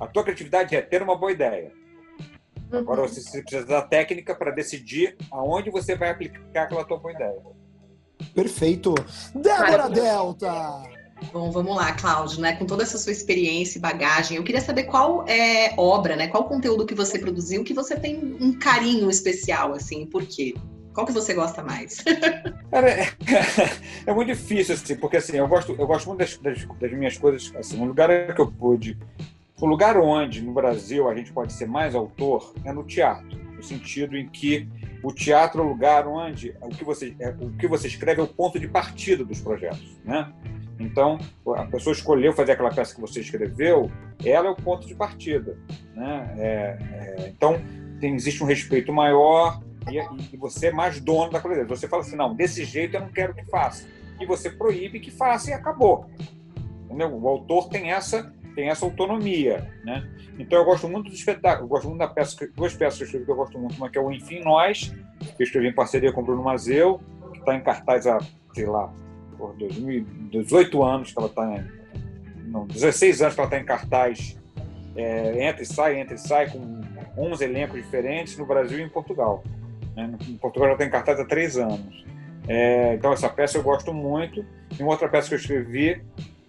[0.00, 1.72] A tua criatividade é ter uma boa ideia.
[2.72, 2.78] Uhum.
[2.78, 7.40] Agora você precisa da técnica para decidir aonde você vai aplicar aquela tua boa ideia.
[8.34, 8.94] Perfeito.
[9.34, 10.82] Débora Delta!
[11.30, 12.56] Bom, vamos lá, Cláudio, né?
[12.56, 16.26] Com toda essa sua experiência e bagagem, eu queria saber qual é obra, né?
[16.26, 20.54] Qual conteúdo que você produziu que você tem um carinho especial, assim, por quê?
[20.92, 22.02] Qual que você gosta mais?
[22.70, 23.08] Cara, é,
[24.04, 27.16] é, muito difícil, assim, porque assim, eu gosto, eu gosto muito das, das, das minhas
[27.16, 28.98] coisas, assim, um lugar que eu pude,
[29.60, 33.62] o lugar onde no Brasil a gente pode ser mais autor é no teatro, no
[33.62, 34.68] sentido em que
[35.02, 38.24] o teatro é o lugar onde o que você, é, o que você escreve é
[38.24, 40.32] o ponto de partida dos projetos, né?
[40.78, 41.18] Então,
[41.56, 43.90] a pessoa escolheu fazer aquela peça que você escreveu,
[44.24, 45.56] ela é o ponto de partida.
[45.94, 46.34] Né?
[46.38, 46.78] É,
[47.20, 47.60] é, então,
[48.00, 49.98] tem, existe um respeito maior e,
[50.34, 51.64] e, você é mais dono da coisa.
[51.66, 53.86] Você fala assim, não, desse jeito eu não quero que faça.
[54.20, 56.06] E você proíbe que faça e acabou.
[56.84, 57.14] Entendeu?
[57.14, 60.08] O autor tem essa tem essa autonomia, né?
[60.38, 63.24] Então eu gosto muito do espetáculo, gosto muito da peça, duas peças que eu escrevi
[63.24, 64.92] que eu gosto muito, uma que é o Enfim Nós,
[65.36, 67.00] que eu escrevi em parceria com o Bruno Mazeu,
[67.32, 68.18] que está em cartaz há,
[68.54, 68.92] sei lá,
[69.36, 71.64] por 2018 anos que ela está.
[72.44, 74.38] Não, 16 anos que ela está em cartaz.
[74.94, 76.80] É, entra e sai, entra e sai, com
[77.16, 79.42] 11 elencos diferentes no Brasil e em Portugal.
[79.96, 80.12] Né?
[80.28, 82.04] Em Portugal ela está em cartaz há três anos.
[82.48, 84.44] É, então, essa peça eu gosto muito.
[84.78, 86.02] E uma outra peça que eu escrevi,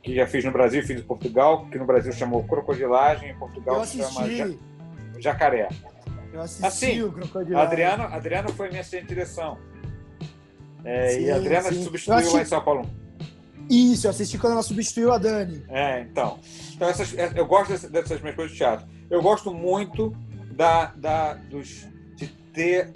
[0.04, 3.86] que já fiz no Brasil fiz em Portugal, que no Brasil chamou Crocodilagem, em Portugal
[3.86, 4.28] chama
[5.18, 5.70] Jacaré.
[6.34, 7.68] Eu assisti assim, o Crocodilagem.
[7.68, 9.58] Adriano, Adriano foi minha assistente de direção.
[10.84, 11.84] É, sim, e a Adriana sim.
[11.84, 12.36] substituiu assisti...
[12.36, 12.89] lá em São Paulo.
[13.70, 15.64] Isso, eu assisti quando ela substituiu a Dani.
[15.70, 16.38] É, então.
[16.76, 18.86] Então essas, é, eu gosto dessas, dessas minhas coisas de teatro.
[19.10, 20.14] Eu gosto muito
[20.51, 22.91] da, da, dos, de ter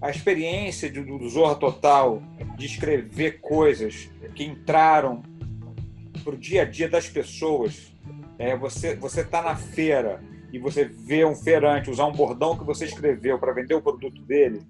[0.00, 2.22] a experiência de, do Zorra Total
[2.56, 5.22] de escrever coisas que entraram
[6.22, 7.92] para o dia a dia das pessoas.
[8.38, 12.64] É, você você está na feira e você vê um feirante usar um bordão que
[12.64, 14.62] você escreveu para vender o produto dele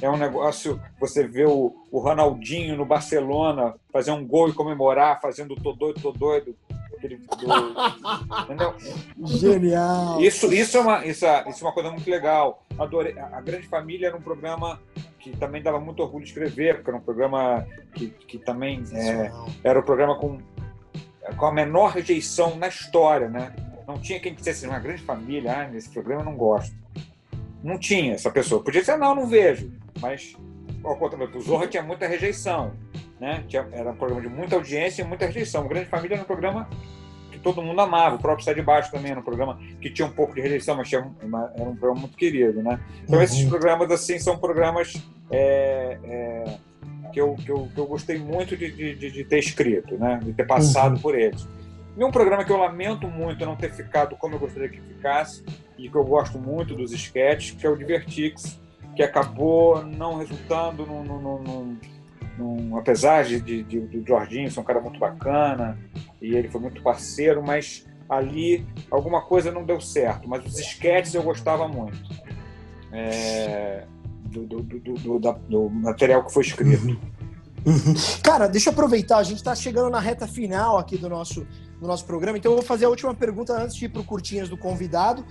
[0.00, 5.20] é um negócio, você vê o, o Ronaldinho no Barcelona fazer um gol e comemorar,
[5.20, 6.56] fazendo tô doido, tô doido.
[6.96, 7.26] Aquele, do,
[9.26, 10.20] Genial!
[10.20, 12.64] Isso, isso, é uma, isso, é, isso é uma coisa muito legal.
[12.78, 13.18] Adorei.
[13.18, 14.80] A Grande Família era um programa
[15.18, 19.30] que também dava muito orgulho de escrever, porque era um programa que, que também é,
[19.62, 20.38] era o um programa com,
[21.36, 23.52] com a menor rejeição na história, né?
[23.86, 26.74] Não tinha quem dissesse uma grande família, ah, nesse programa eu não gosto.
[27.62, 28.62] Não tinha essa pessoa.
[28.62, 30.36] Podia dizer, não, não vejo mas
[30.84, 32.72] ao contrário, o Zorra tinha muita rejeição,
[33.20, 33.44] né?
[33.48, 35.64] Tinha, era um programa de muita audiência e muita rejeição.
[35.64, 36.68] O Grande Família era um programa
[37.32, 40.06] que todo mundo amava, o próprio Sai de Baixo também era um programa que tinha
[40.06, 42.80] um pouco de rejeição, mas tinha uma, era um programa muito querido, né?
[43.02, 43.24] Então uhum.
[43.24, 44.94] esses programas assim são programas
[45.30, 46.58] é, é,
[47.12, 50.20] que, eu, que, eu, que eu gostei muito de, de, de ter escrito, né?
[50.22, 51.00] De ter passado uhum.
[51.00, 51.46] por eles.
[51.96, 55.44] E um programa que eu lamento muito não ter ficado como eu gostaria que ficasse
[55.76, 58.60] e que eu gosto muito dos sketches, que é o Divertix,
[58.94, 61.78] que acabou não resultando num, num,
[62.38, 65.76] num, apesar de, de, de, do Jorginho ser um cara muito bacana
[66.22, 70.28] e ele foi muito parceiro, mas ali alguma coisa não deu certo.
[70.28, 71.98] Mas os esquetes eu gostava muito
[72.92, 73.84] é,
[74.28, 75.18] do, do, do,
[75.48, 76.86] do, material que foi escrito.
[76.86, 76.96] Uhum.
[77.66, 77.94] Uhum.
[78.22, 81.46] Cara, deixa eu aproveitar, a gente está chegando na reta final aqui do nosso,
[81.80, 84.04] do nosso programa, então eu vou fazer a última pergunta antes de ir para o
[84.04, 85.24] Curtinhas do convidado.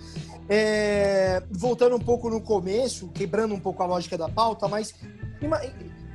[0.49, 4.93] É, voltando um pouco no começo, quebrando um pouco a lógica da pauta, mas
[5.41, 5.59] uma,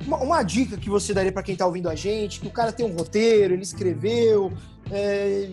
[0.05, 2.71] uma, uma dica que você daria para quem está ouvindo a gente, que o cara
[2.71, 4.51] tem um roteiro, ele escreveu,
[4.91, 5.49] é,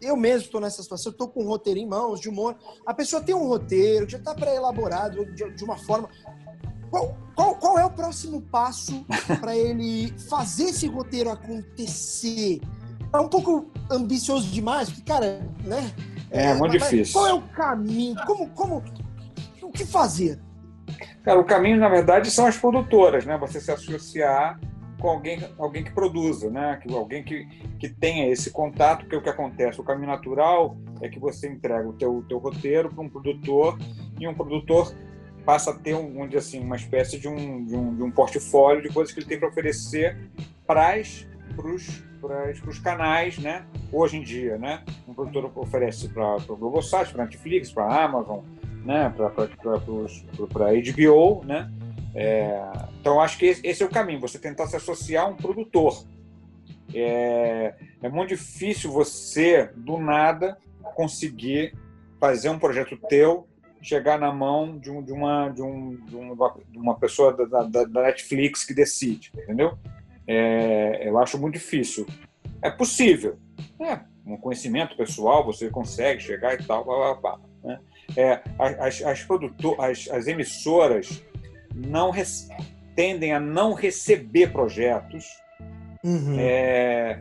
[0.00, 2.56] eu mesmo estou nessa situação, estou com um roteiro em mãos de humor.
[2.86, 6.08] A pessoa tem um roteiro que já está pré-elaborado de, de, uma forma.
[6.90, 9.04] Qual, qual, qual é o próximo passo
[9.40, 12.60] para ele fazer esse roteiro acontecer?
[13.12, 15.92] É um pouco ambicioso demais, porque, cara, né?
[16.30, 17.12] É, é muito difícil.
[17.12, 18.16] Qual é o caminho?
[18.26, 18.84] Como, como,
[19.62, 20.40] o que fazer?
[21.22, 23.36] Cara, o caminho, na verdade, são as produtoras, né?
[23.38, 24.58] Você se associar
[25.00, 26.78] com alguém, alguém que produza, né?
[26.82, 27.46] Que, alguém que,
[27.78, 31.88] que tenha esse contato, porque o que acontece, o caminho natural é que você entrega
[31.88, 33.78] o teu, teu roteiro para um produtor
[34.18, 34.92] e um produtor
[35.44, 38.88] passa a ter um, assim, uma espécie de um, de, um, de um portfólio de
[38.88, 40.16] coisas que ele tem para oferecer
[40.66, 41.00] para
[42.68, 43.64] os canais, né?
[43.92, 44.82] Hoje em dia, né?
[45.08, 48.40] Um produtor oferece para o Globosat, para Netflix, para Amazon,
[48.84, 49.12] né?
[49.16, 49.46] Para
[50.72, 51.70] HBO, né?
[52.14, 52.60] É,
[53.00, 56.04] então, acho que esse é o caminho, você tentar se associar a um produtor.
[56.92, 60.58] É, é muito difícil você, do nada,
[60.94, 61.74] conseguir
[62.18, 63.46] fazer um projeto teu
[63.82, 68.02] chegar na mão de, um, de, uma, de, um, de, uma, pessoa da, da, da,
[68.02, 69.78] Netflix que decide, entendeu?
[70.26, 72.06] É, eu acho muito difícil.
[72.62, 73.38] É possível.
[73.80, 77.80] É, um conhecimento pessoal, você consegue chegar e tal, blá, blá, blá, né?
[78.16, 79.26] é, as, as,
[79.78, 81.24] as, as emissoras
[81.74, 82.12] não
[82.94, 85.26] tendem a não receber projetos.
[86.04, 86.36] Uhum.
[86.38, 87.20] É,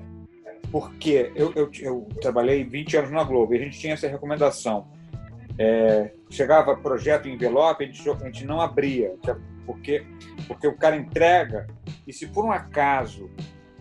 [0.72, 4.88] porque eu, eu, eu, trabalhei 20 anos na Globo e a gente tinha essa recomendação.
[5.57, 9.16] É, chegava projeto em envelope, a gente, a gente não abria,
[9.66, 10.06] porque,
[10.48, 11.68] porque o cara entrega
[12.08, 13.30] e se por um acaso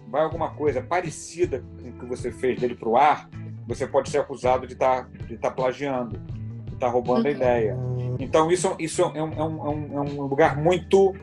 [0.09, 3.29] vai alguma coisa parecida com o que você fez dele para o ar,
[3.67, 6.19] você pode ser acusado de estar tá, de tá plagiando,
[6.65, 7.29] de estar tá roubando uhum.
[7.29, 7.77] a ideia.
[8.19, 11.15] Então isso, isso é, um, é, um, é um lugar muito,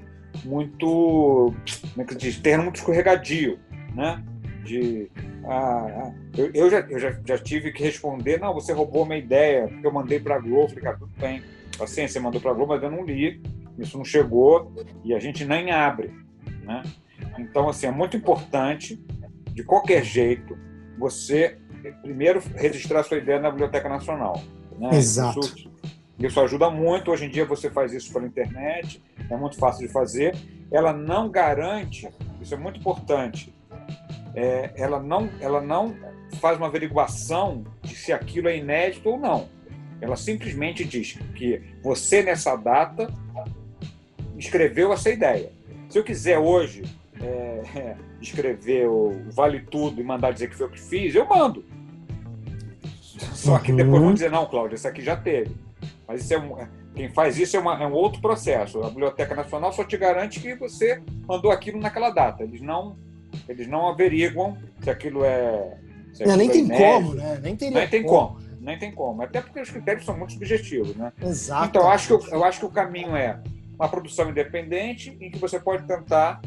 [0.43, 1.53] muito,
[1.91, 3.59] como é que diz, terreno muito escorregadio,
[3.95, 4.23] né?
[4.65, 5.11] De,
[5.45, 9.15] ah, ah, eu, eu, já, eu já, já tive que responder, não, você roubou uma
[9.15, 11.43] ideia, porque eu mandei para a Globo, falei, cara, tudo bem,
[11.79, 13.41] assim, você mandou para a Globo, mas eu não li,
[13.77, 16.11] isso não chegou e a gente nem abre,
[16.63, 16.81] né?
[17.37, 18.99] Então, assim, é muito importante,
[19.53, 20.57] de qualquer jeito,
[20.97, 21.57] você
[21.91, 24.41] primeiro registrar sua ideia na Biblioteca Nacional.
[24.77, 24.89] Né?
[24.93, 25.39] Exato.
[25.39, 25.71] Isso,
[26.19, 27.11] isso ajuda muito.
[27.11, 30.35] Hoje em dia você faz isso pela internet, é muito fácil de fazer.
[30.71, 32.09] Ela não garante,
[32.41, 33.54] isso é muito importante,
[34.35, 35.95] é, ela, não, ela não
[36.39, 39.47] faz uma averiguação de se aquilo é inédito ou não.
[40.01, 43.07] Ela simplesmente diz que você, nessa data,
[44.37, 45.51] escreveu essa ideia.
[45.89, 46.83] Se eu quiser hoje
[47.21, 51.63] é, escrever o Vale Tudo e mandar dizer que foi eu que fiz, eu mando.
[53.33, 55.55] Só que depois vão dizer, não, Cláudio, isso aqui já teve.
[56.07, 56.55] Mas isso é um,
[56.93, 58.81] quem faz isso é, uma, é, um outro processo.
[58.83, 62.43] A Biblioteca Nacional só te garante que você mandou aquilo naquela data.
[62.43, 62.97] Eles não,
[63.47, 65.77] eles não averiguam se aquilo é.
[66.13, 66.85] Se aquilo nem é tem inédito.
[66.85, 67.39] como, né?
[67.41, 68.27] Nem, teria nem tem como.
[68.27, 68.45] como.
[68.59, 69.21] Nem tem como.
[69.21, 71.13] Até porque os critérios são muito subjetivos, né?
[71.21, 71.67] Exato.
[71.67, 73.39] Então, eu acho, que, eu acho que o caminho é
[73.77, 76.41] uma produção independente em que você pode tentar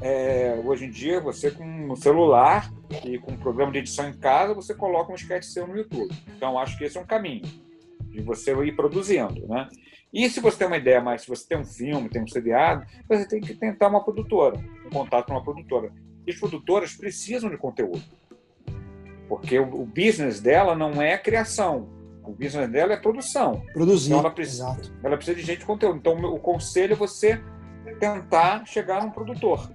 [0.00, 2.70] é, hoje em dia, você com no celular
[3.04, 6.14] e com um programa de edição em casa, você coloca um sketch seu no YouTube.
[6.36, 7.42] Então, acho que esse é um caminho
[8.10, 9.68] de você ir produzindo, né?
[10.12, 12.86] E se você tem uma ideia mais, se você tem um filme, tem um seriado,
[13.08, 15.90] você tem que tentar uma produtora, um contato com uma produtora.
[16.26, 18.02] E as produtoras precisam de conteúdo.
[19.28, 21.88] Porque o, o business dela não é criação,
[22.22, 23.62] o business dela é produção.
[23.72, 24.08] Produzir.
[24.08, 24.92] Então ela precisa, exato.
[25.02, 25.98] ela precisa de gente de conteúdo.
[25.98, 27.40] Então o conselho é você
[27.98, 29.70] tentar chegar num produtor.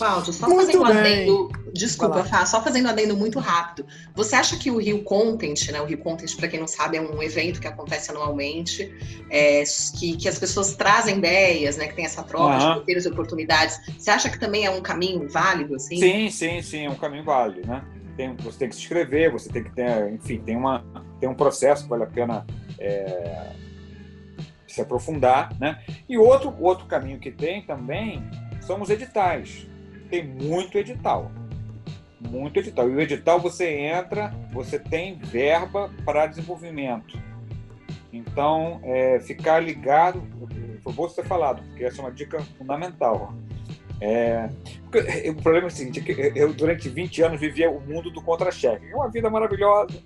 [0.00, 1.52] Cláudio, só muito fazendo um adendo.
[1.74, 3.86] Desculpa, Fá, só fazendo um adendo muito rápido.
[4.14, 5.78] Você acha que o Rio Content, né?
[5.78, 8.90] O Rio Content, para quem não sabe, é um evento que acontece anualmente,
[9.28, 9.62] é,
[9.98, 11.86] que, que as pessoas trazem ideias, né?
[11.86, 12.58] Que tem essa troca uhum.
[12.58, 13.78] de roteiros e oportunidades.
[13.98, 15.98] Você acha que também é um caminho válido, assim?
[15.98, 17.84] Sim, sim, sim, é um caminho válido, né?
[18.16, 20.82] Tem, você tem que se inscrever, você tem que ter, enfim, tem, uma,
[21.20, 22.46] tem um processo que vale a pena
[22.78, 23.52] é,
[24.66, 25.78] se aprofundar, né?
[26.08, 28.22] E outro, outro caminho que tem também
[28.62, 29.68] são os editais
[30.10, 31.30] tem muito edital.
[32.20, 32.90] Muito edital.
[32.90, 37.18] E o edital você entra, você tem verba para desenvolvimento.
[38.12, 40.22] Então, é, ficar ligado,
[40.82, 43.32] foi bom você falado, porque essa é uma dica fundamental.
[44.00, 44.48] É,
[45.30, 48.86] o problema é o seguinte, é eu durante 20 anos vivia o mundo do contra-cheque.
[48.90, 50.02] É uma vida maravilhosa.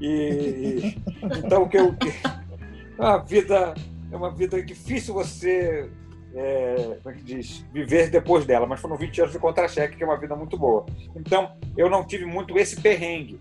[0.00, 0.96] E,
[1.44, 1.94] então, o que eu,
[2.98, 3.74] é uma vida,
[4.12, 5.88] é uma vida difícil você
[6.34, 10.02] é, como é que diz, viver depois dela, mas foram 20 anos de contra-cheque, que
[10.02, 10.84] é uma vida muito boa.
[11.16, 13.40] Então, eu não tive muito esse perrengue.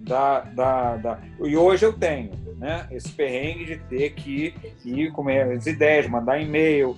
[0.00, 1.20] Da, da, da...
[1.44, 4.54] E hoje eu tenho né, esse perrengue de ter que
[4.84, 6.96] ir com as ideias, mandar e-mail,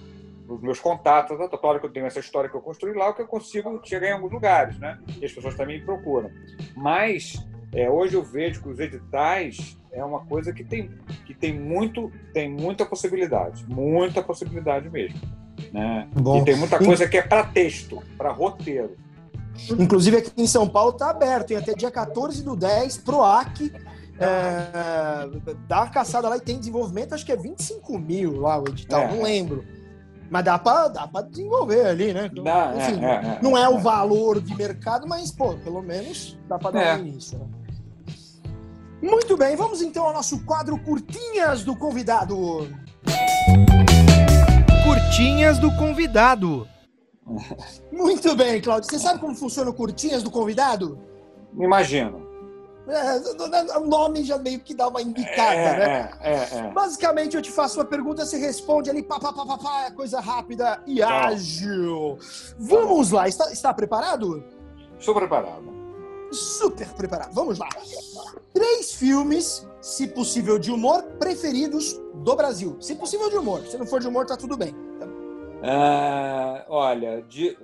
[0.48, 3.12] os meus contatos, a toda hora que eu tenho essa história que eu construí lá,
[3.12, 4.98] que eu consigo chegar em alguns lugares, né?
[5.20, 6.30] E as pessoas também me procuram.
[6.76, 10.90] Mas é, hoje eu vejo que os editais é uma coisa que tem,
[11.26, 15.20] que tem, muito, tem muita possibilidade, muita possibilidade mesmo.
[15.72, 16.08] Né?
[16.14, 18.96] Bom, e tem muita coisa que é para texto, para roteiro.
[19.78, 23.72] Inclusive aqui em São Paulo está aberto, tem até dia 14 do 10, PROAC,
[24.18, 25.28] é,
[25.66, 29.02] dá uma caçada lá e tem desenvolvimento, acho que é 25 mil lá o edital,
[29.02, 29.64] é, não lembro.
[30.30, 32.30] Mas dá pra, dá pra desenvolver ali, né?
[32.44, 36.38] Dá, Enfim, é, é, é, não é, o valor de mercado, mas, pô, pelo menos
[36.48, 36.96] dá pra dar É.
[36.96, 37.46] um início, né?
[39.02, 42.68] Muito bem, vamos então ao nosso quadro Curtinhas do Convidado.
[44.84, 46.68] Curtinhas do convidado.
[47.92, 48.90] Muito bem, Claudio.
[48.90, 50.98] Você sabe como funciona o Curtinhas do Convidado?
[51.58, 52.28] Imagino.
[52.88, 56.10] É, o nome já meio que dá uma indicada, É, né?
[56.20, 56.70] é, é, é.
[56.72, 59.90] Basicamente, eu te faço uma pergunta, você responde ali, pá, pá, pá, pá, pá, é
[59.92, 61.26] coisa rápida e Tá.
[61.28, 62.18] ágil.
[62.58, 64.42] Vamos lá, está, está preparado?
[64.98, 65.79] Estou preparado.
[66.32, 67.32] Super preparado.
[67.34, 67.68] Vamos lá.
[68.52, 72.76] Três filmes, se possível de humor, preferidos do Brasil.
[72.80, 73.60] Se possível de humor.
[73.66, 74.74] Se não for de humor, tá tudo bem.
[75.62, 77.56] Ah, olha, de-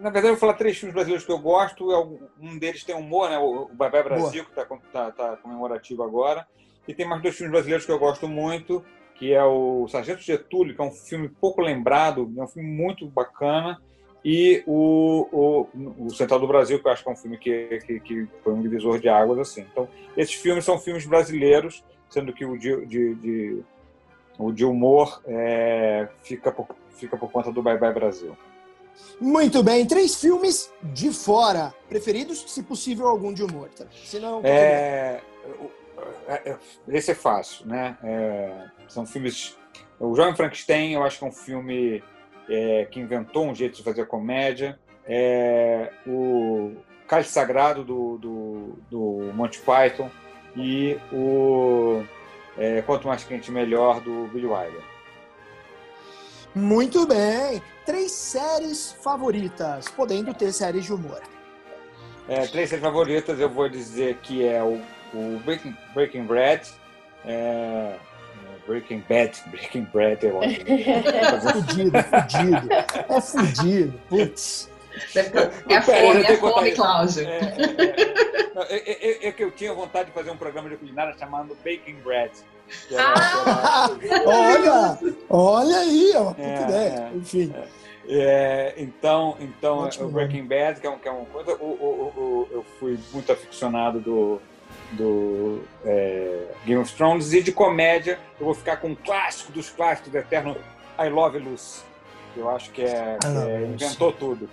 [0.00, 1.92] na verdade eu vou falar três filmes brasileiros que eu gosto.
[1.92, 1.98] é
[2.40, 3.38] um- deles tem humor, né?
[3.38, 6.46] O Bye Brasil, que está comemorativo agora.
[6.88, 10.74] E tem mais dois filmes brasileiros que eu gosto muito, que é o Sargento Getúlio,
[10.74, 13.80] que é um filme pouco lembrado, é um filme muito bacana.
[14.24, 17.78] E o, o, o Central do Brasil, que eu acho que é um filme que,
[17.86, 19.38] que, que foi um divisor de águas.
[19.38, 19.66] assim.
[19.70, 23.62] Então, esses filmes são filmes brasileiros, sendo que o de, de, de-
[24.38, 26.66] o de humor é, fica, por,
[26.96, 28.36] fica por conta do Bye Bye Brasil.
[29.20, 29.86] Muito bem.
[29.86, 31.74] Três filmes de fora.
[31.88, 33.68] Preferidos, se possível, algum de humor.
[33.76, 33.84] Tá?
[34.04, 35.20] Se não, é,
[36.88, 37.96] esse é fácil, né?
[38.02, 39.56] É, são filmes.
[40.00, 42.02] O Jovem Frankenstein, eu acho que é um filme
[42.48, 44.78] é, que inventou um jeito de fazer comédia.
[45.06, 46.72] É, o
[47.06, 50.10] Cálice Sagrado do, do, do Monty Python
[50.56, 52.02] e o
[52.56, 54.82] é, Quanto Mais Quente Melhor do Billy Wilder.
[56.54, 57.60] Muito bem.
[57.84, 61.20] Três séries favoritas, podendo ter séries de humor.
[62.28, 64.80] É, três séries favoritas, eu vou dizer que é o,
[65.12, 66.66] o Breaking, Breaking Bad,
[67.24, 67.96] é,
[68.66, 70.64] Breaking Bad, Breaking Bad é ótimo.
[71.52, 72.68] fudido, fudido.
[73.08, 74.00] É fudido.
[74.08, 74.70] Putz.
[75.14, 76.72] É Pera, fome, é que fome.
[76.72, 77.26] Cláudio.
[77.28, 77.38] É,
[78.68, 81.56] é, é, é- é que eu tinha vontade de fazer um programa de culinária chamado
[81.64, 82.30] Baking Bread.
[82.90, 83.02] era-
[83.46, 84.98] Ah, era- olha,
[85.28, 87.10] olha aí, é uma puta É, ideia.
[87.12, 87.54] é, Enfim.
[88.06, 91.64] É, então, então Ótimo o Breaking Bad, que é, um, que é uma coisa, o,
[91.64, 94.40] o- o- o- eu fui muito aficionado do,
[94.96, 99.68] do é, Game of Thrones e de comédia, eu vou ficar com um clássico dos
[99.70, 100.56] clássicos do eterno
[100.98, 101.82] I Love Lucy.
[102.32, 104.48] que Eu acho que é, I é, inventou tudo.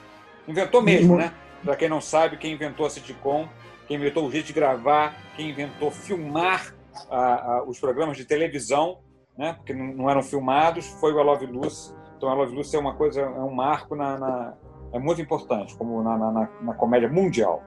[0.48, 1.34] Inventou mesmo, né?
[1.64, 3.48] Para quem não sabe, quem inventou a sitcom,
[3.88, 6.74] quem inventou o jeito de gravar, quem inventou filmar
[7.10, 7.18] a-
[7.58, 8.98] a- os programas de televisão,
[9.38, 9.54] né?
[9.54, 11.94] Porque não, não eram filmados, foi o I Love Lucy.
[12.18, 14.54] Então, a Love Lucy é uma coisa, é um marco na, na-
[14.94, 17.64] é muito importante, como na- na- na comédia mundial.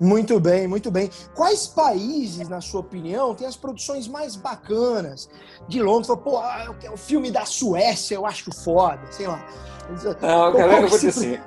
[0.00, 1.10] Muito bem, muito bem.
[1.34, 5.28] Quais países, na sua opinião, têm as produções mais bacanas?
[5.66, 9.44] De Londres, pô, ah, o filme da Suécia, eu acho foda, sei lá.
[10.20, 11.38] Não, galera, eu vou dizer assim,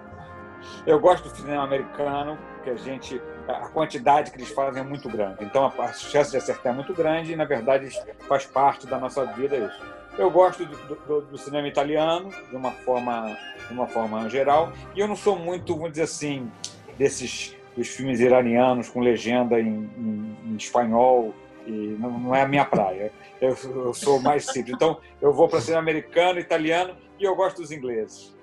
[0.86, 5.08] eu gosto do cinema americano, que a gente, a quantidade que eles fazem é muito
[5.08, 5.44] grande.
[5.46, 7.90] Então a chance de acertar é muito grande e, na verdade,
[8.28, 9.80] faz parte da nossa vida isso.
[10.18, 13.38] Eu gosto do, do- do cinema italiano, de uma forma,
[13.68, 16.52] de uma forma geral, e eu não sou muito, vamos dizer assim,
[16.98, 21.34] desses dos filmes iranianos com legenda em, em- em espanhol,
[21.66, 23.12] e não, não é a minha praia.
[23.40, 24.74] Eu, eu sou mais simples.
[24.76, 28.36] Então, eu vou para cinema americano, italiano, e eu gosto dos ingleses.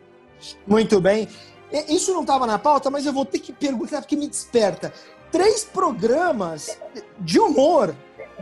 [0.66, 1.28] Muito bem.
[1.88, 4.92] Isso não estava na pauta, mas eu vou ter que perguntar porque me desperta.
[5.30, 6.80] Três programas
[7.18, 7.94] de humor,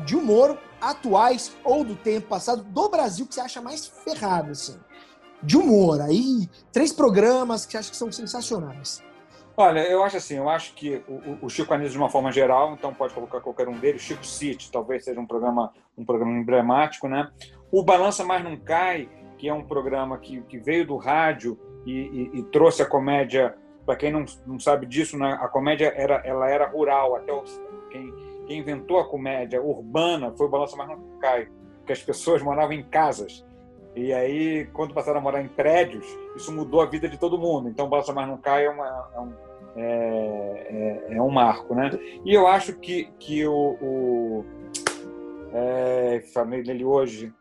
[0.04, 4.76] de humor atuais ou do tempo passado do Brasil que você acha mais ferrado, assim.
[5.42, 6.00] De humor.
[6.00, 9.02] Aí, três programas que você acha que são sensacionais.
[9.56, 12.30] Olha, eu acho assim, eu acho que o, o- o Chico Anísio de uma forma
[12.30, 16.32] geral, então pode colocar qualquer um deles, Chico City, talvez seja um programa, um programa
[16.38, 17.30] emblemático, né?
[17.72, 21.92] O Balança Mais Não Cai, que é um programa que, que veio do rádio e,
[22.34, 23.54] e- e trouxe a comédia,
[23.86, 25.38] para quem não, não sabe disso, né?
[25.40, 28.12] a comédia era, ela era rural, até os- quem,
[28.46, 31.48] quem inventou a comédia urbana foi o Balança Mais Não Cai,
[31.86, 33.42] que as pessoas moravam em casas.
[33.94, 36.04] E aí, quando passaram a morar em prédios,
[36.36, 37.70] isso mudou a vida de todo mundo.
[37.70, 39.32] Então, o Balança Mais Não Cai é, uma- é um,
[39.76, 41.90] é, é- é um marco, né?
[42.24, 43.76] E eu acho que, que o...
[43.80, 44.44] o
[45.52, 47.32] é, falei dele hoje...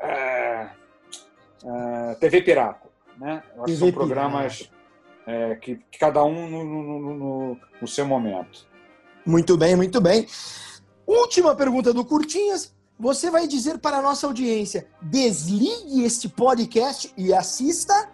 [0.00, 0.68] é,
[1.64, 2.88] é, TV Pirata,
[3.18, 3.42] né?
[3.56, 4.70] Eu acho que são programas
[5.26, 8.66] é, que, que cada um no, no- no- no- no seu momento.
[9.24, 10.26] Muito bem, muito bem.
[11.06, 12.74] Última pergunta do Curtinhas.
[12.98, 18.10] Você vai dizer para a nossa audiência: desligue este podcast e assista.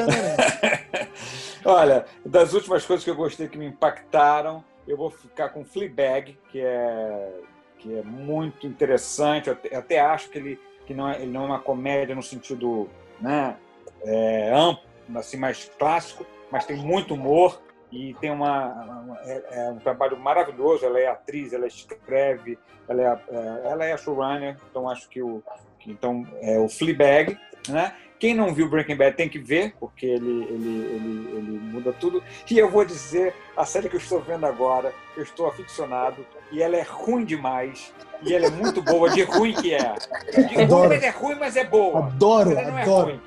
[1.64, 6.38] Olha, das últimas coisas que eu gostei que me impactaram, eu vou ficar com Fleabag,
[6.50, 7.40] que é
[7.78, 9.48] que é muito interessante.
[9.48, 12.14] Eu até, eu até acho que ele que não é, ele não é uma comédia
[12.14, 12.88] no sentido,
[13.20, 13.56] né,
[14.04, 14.82] é, amplo,
[15.16, 20.18] assim, mais clássico, mas tem muito humor e tem uma, uma é, é, um trabalho
[20.18, 20.84] maravilhoso.
[20.84, 25.22] Ela é atriz, ela escreve, ela é, é ela é a showrunner, então acho que
[25.22, 25.42] o
[25.86, 27.94] então é o Fleabag, né?
[28.22, 32.22] Quem não viu Breaking Bad tem que ver, porque ele, ele, ele, ele muda tudo.
[32.48, 36.62] E eu vou dizer, a série que eu estou vendo agora, eu estou aficionado, e
[36.62, 37.92] ela é ruim demais.
[38.22, 39.94] E ela é muito boa, de ruim que é.
[40.36, 41.98] De ruim, mas é ruim, mas é boa.
[41.98, 43.06] Adoro, ela não é adoro.
[43.06, 43.20] ruim.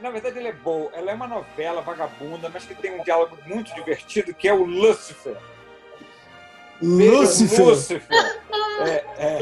[0.00, 0.90] Na verdade, ela é boa.
[0.92, 4.64] Ela é uma novela vagabunda, mas que tem um diálogo muito divertido, que é o
[4.64, 5.36] Lucifer.
[6.82, 7.64] Lucifer.
[7.64, 8.40] Lucifer.
[8.80, 9.40] É, é,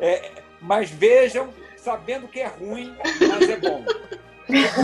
[0.00, 1.48] é, mas vejam,
[1.86, 3.84] sabendo que é ruim, mas é bom.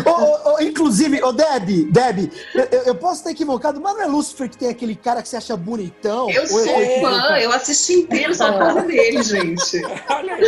[0.04, 4.06] Oh, oh, inclusive, ô oh, Deb, Deb, eu, eu, posso estar equivocado, mas não é
[4.06, 6.28] Lucifer que tem aquele cara que você acha bonitão?
[6.28, 9.80] Eu sou eu fã, eu assisti inteiro só por causa dele, gente.
[10.10, 10.42] Olha aí.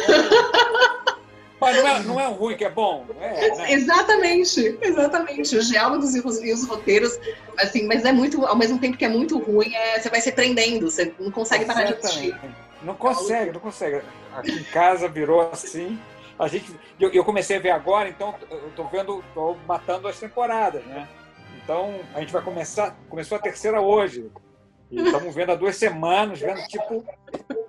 [1.60, 3.06] Mas não é, não é ruim que é bom?
[3.20, 3.72] É, né?
[3.72, 5.56] Exatamente, exatamente.
[5.56, 7.16] Os diálogos e os, e os, roteiros,
[7.56, 10.32] assim, mas é muito, ao mesmo tempo que é muito ruim, é, você vai se
[10.32, 12.36] prendendo, você não consegue parar de assistir.
[12.82, 14.02] Não consegue, não consegue.
[14.34, 16.00] Aqui em casa virou assim.
[16.38, 20.18] A gente, eu, eu comecei a ver agora, então eu tô vendo, tô matando as
[20.18, 21.08] temporadas, né?
[21.62, 24.30] Então a gente vai começar, começou a terceira hoje.
[24.90, 27.04] E estamos vendo há duas semanas, vendo tipo,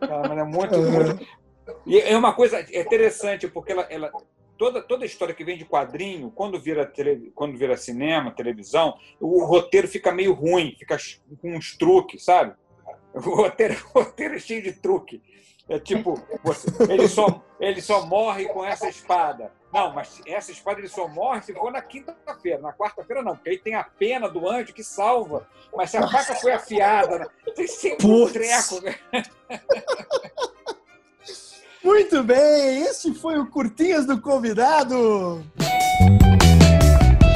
[0.02, 1.28] é muito, muito.
[1.86, 4.12] E é uma coisa interessante porque ela, ela
[4.58, 9.44] toda toda história que vem de quadrinho, quando vira tele, quando vira cinema, televisão, o
[9.46, 10.98] roteiro fica meio ruim, fica
[11.42, 12.54] com uns truques, sabe?
[13.14, 15.22] O roteiro, o roteiro é cheio de truque.
[15.68, 19.52] É tipo, você, ele, só, ele só morre com essa espada.
[19.74, 22.62] Não, mas essa espada ele só morre se for na quinta-feira.
[22.62, 25.48] Na quarta-feira não, porque aí tem a pena do anjo que salva.
[25.76, 27.26] Mas se a faca foi afiada, né?
[27.56, 28.80] tem sempre um treco.
[28.82, 28.96] Né?
[31.84, 35.44] Muito bem, esse foi o Curtinhas do Convidado.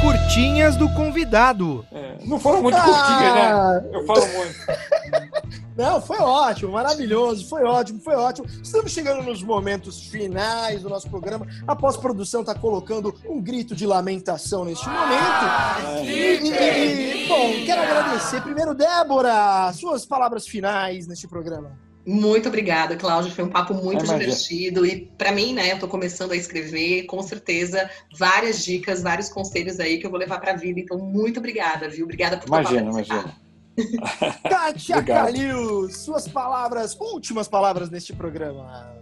[0.02, 1.84] Curtinhas do Convidado.
[1.92, 3.90] É, não foram muito ah, curtinhas, né?
[3.92, 5.30] Eu falo muito.
[5.80, 8.46] Não, foi ótimo, maravilhoso, foi ótimo, foi ótimo.
[8.62, 11.46] Estamos chegando nos momentos finais do nosso programa.
[11.66, 16.04] A pós-produção está colocando um grito de lamentação neste momento.
[16.04, 21.72] E, e, e, bom, quero agradecer primeiro, Débora, suas palavras finais neste programa.
[22.06, 23.32] Muito obrigada, Cláudia.
[23.32, 24.84] Foi um papo muito é divertido.
[24.84, 29.80] E para mim, né, eu estou começando a escrever, com certeza, várias dicas, vários conselhos
[29.80, 30.78] aí que eu vou levar para a vida.
[30.78, 32.04] Então, muito obrigada, viu?
[32.04, 33.49] Obrigada por Imagina, imagina.
[34.48, 38.98] Kátia Calil, suas palavras, últimas palavras neste programa.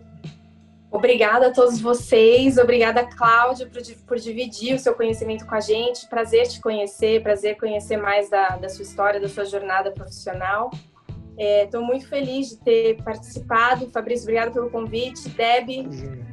[0.91, 6.09] Obrigada a todos vocês, obrigada, Cláudia, por, por, dividir o seu conhecimento com a gente.
[6.09, 10.71] Prazer te conhecer, prazer conhecer mais da, da sua história, da sua jornada profissional.
[11.39, 13.89] Estou é, muito feliz de ter participado.
[13.91, 15.29] Fabrício, obrigado pelo convite.
[15.29, 15.89] Deb,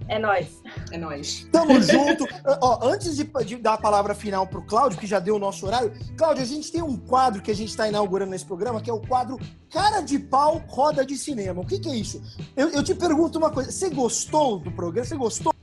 [0.08, 0.64] é nós.
[0.92, 1.48] É nós.
[1.52, 2.26] Tamo junto.
[2.60, 5.40] Ó, antes de, de, dar a palavra final para o Cláudio, que já deu o
[5.40, 8.82] nosso horário, Cláudio, a gente tem um quadro que a gente está inaugurando nesse programa,
[8.82, 9.40] que é o quadro
[9.72, 11.62] Cara de Pau Roda de Cinema.
[11.62, 12.20] O que, que é isso?
[12.56, 13.72] Eu, eu te pergunto uma coisa.
[13.72, 15.06] Você gostou do programa?
[15.06, 15.54] Você gostou?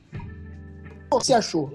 [1.10, 1.68] O que você achou?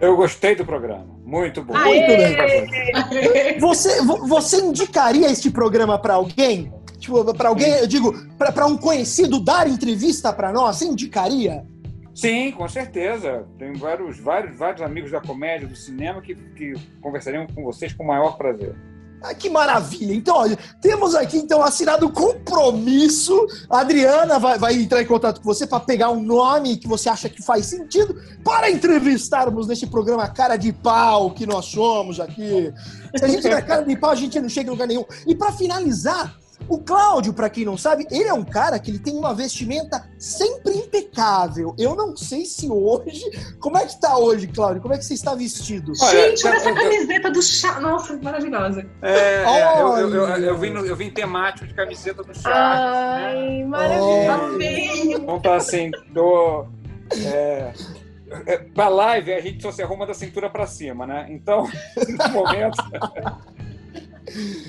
[0.00, 1.17] Eu gostei do programa.
[1.28, 1.74] Muito bom.
[1.74, 3.58] Muito bem.
[3.60, 6.72] Você, você indicaria este programa para alguém?
[6.98, 11.66] Tipo, para alguém, eu digo, para um conhecido dar entrevista para nós, você indicaria?
[12.14, 13.46] Sim, com certeza.
[13.58, 16.72] Tem vários, vários, vários amigos da comédia, do cinema que, que
[17.02, 18.74] conversariam com vocês com o maior prazer.
[19.22, 20.14] Ah, que maravilha!
[20.14, 23.34] Então, olha, temos aqui então assinado compromisso.
[23.68, 27.08] A Adriana vai, vai entrar em contato com você para pegar um nome que você
[27.08, 32.72] acha que faz sentido para entrevistarmos neste programa Cara de Pau que nós somos aqui.
[33.16, 35.04] Se a gente der cara de pau, a gente não chega em lugar nenhum.
[35.26, 36.36] E para finalizar,
[36.68, 40.06] o Cláudio, para quem não sabe, ele é um cara que ele tem uma vestimenta
[40.18, 41.74] sempre impecável.
[41.78, 43.24] Eu não sei se hoje.
[43.58, 44.82] Como é que tá hoje, Cláudio?
[44.82, 45.94] Como é que você está vestido?
[45.94, 47.80] Gente, olha essa camiseta do chá.
[47.80, 48.86] Nossa, maravilhosa.
[49.00, 52.50] É, é eu, eu, eu, eu, vim no, eu vim temático de camiseta do chá.
[52.52, 53.64] Ai, né?
[53.64, 55.26] maravilhoso.
[55.26, 56.66] Vamos falar assim, do.
[57.24, 57.72] É,
[58.46, 61.26] é, pra live a gente só se arruma da cintura para cima, né?
[61.30, 61.64] Então,
[61.96, 62.76] no momento.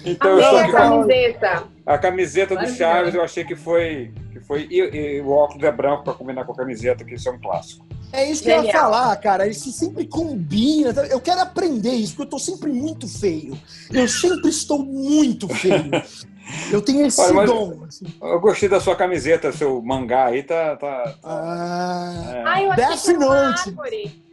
[0.05, 1.67] Então, Amei a camiseta.
[1.89, 4.13] A camiseta do Chaves eu achei que foi.
[4.31, 7.27] Que foi e, e o óculos é branco para combinar com a camiseta, que isso
[7.27, 7.83] é um clássico.
[8.13, 8.65] É isso que Genial.
[8.65, 9.47] eu ia falar, cara.
[9.47, 10.91] Isso sempre combina.
[11.09, 13.57] Eu quero aprender isso, porque eu tô sempre muito feio.
[13.91, 15.89] Eu sempre estou muito feio.
[16.71, 17.83] Eu tenho esse Olha, dom.
[17.87, 18.05] Assim.
[18.19, 20.75] Eu gostei da sua camiseta, seu mangá aí tá.
[20.77, 22.43] tá, tá ah, é.
[22.43, 24.23] Ai, eu achei que árvore.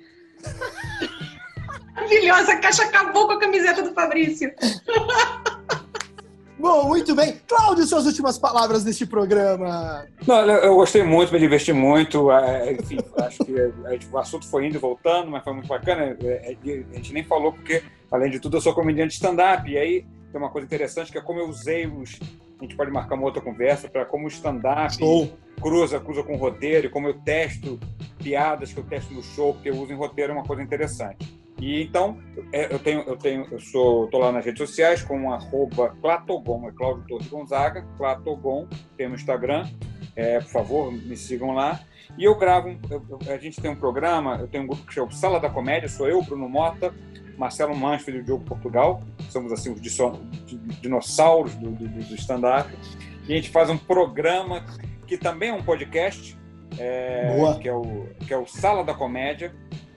[1.95, 4.51] Maravilhosa, a caixa acabou com a camiseta do Fabrício.
[6.59, 7.39] Bom, Muito, bem.
[7.47, 10.07] Cláudio, suas últimas palavras neste programa.
[10.27, 12.31] Não, eu gostei muito, me diverti muito.
[12.33, 13.71] é, Enfim, acho que é,
[14.11, 16.17] o assunto foi indo e voltando, mas foi muito bacana.
[16.23, 19.71] É, é, A gente nem falou porque, além de tudo, eu sou comediante de stand-up.
[19.71, 22.19] E aí tem uma coisa interessante que é como eu usei os.
[22.59, 24.97] A gente pode marcar uma outra conversa para como o stand-up
[25.61, 27.79] cruza, cruza com roteiro, e como eu testo
[28.19, 31.36] piadas que eu testo no show, que eu uso em roteiro, é uma coisa interessante.
[31.61, 32.19] E então,
[32.53, 36.69] é, eu tenho, eu tenho, eu sou, tô lá nas redes sociais com arroba Clatogon,
[36.69, 39.67] é Cláudio Torres Gonzaga, Clatogon, tem no Instagram,
[40.15, 41.81] é, por favor, me sigam lá.
[42.19, 43.03] E eu gravo, eu-
[43.33, 46.07] a gente tem um programa, eu tenho um grupo que chama Sala da Comédia, sou
[46.07, 46.95] eu, Bruno Mota,
[47.39, 49.81] Marcelo Mansfield e o Diogo Portugal, somos assim os
[50.81, 52.71] dinossauros do, do, do stand-up.
[53.29, 54.65] E a gente faz um programa
[55.07, 56.37] que também é um podcast,
[56.79, 59.55] é, que, é o, que é o Sala da Comédia,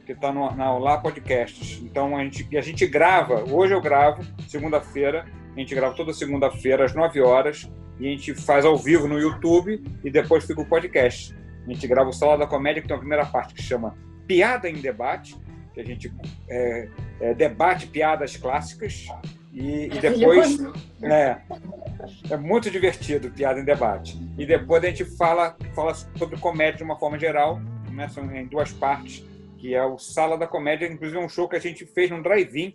[0.09, 1.79] que está na Olá Podcasts.
[1.83, 6.83] Então a gente, a gente grava, hoje eu gravo, segunda-feira, a gente grava toda segunda-feira
[6.83, 10.65] às 9 horas, e a gente faz ao vivo no YouTube e depois fica o
[10.65, 11.37] podcast.
[11.63, 13.95] A gente grava o Sala da Comédia, que tem uma primeira parte que chama
[14.25, 15.37] Piada em Debate,
[15.75, 16.11] que a gente
[16.49, 16.89] é,
[17.21, 19.05] é, debate piadas clássicas,
[19.53, 20.57] e, e depois.
[21.03, 21.37] É,
[22.31, 24.19] é muito divertido piada em debate.
[24.39, 27.59] E depois a gente fala, fala sobre comédia de uma forma geral,
[27.91, 28.07] né?
[28.07, 29.28] São em duas partes,
[29.59, 32.21] que é o Sala da Comédia, inclusive é um show que a gente fez num
[32.21, 32.73] drive-in,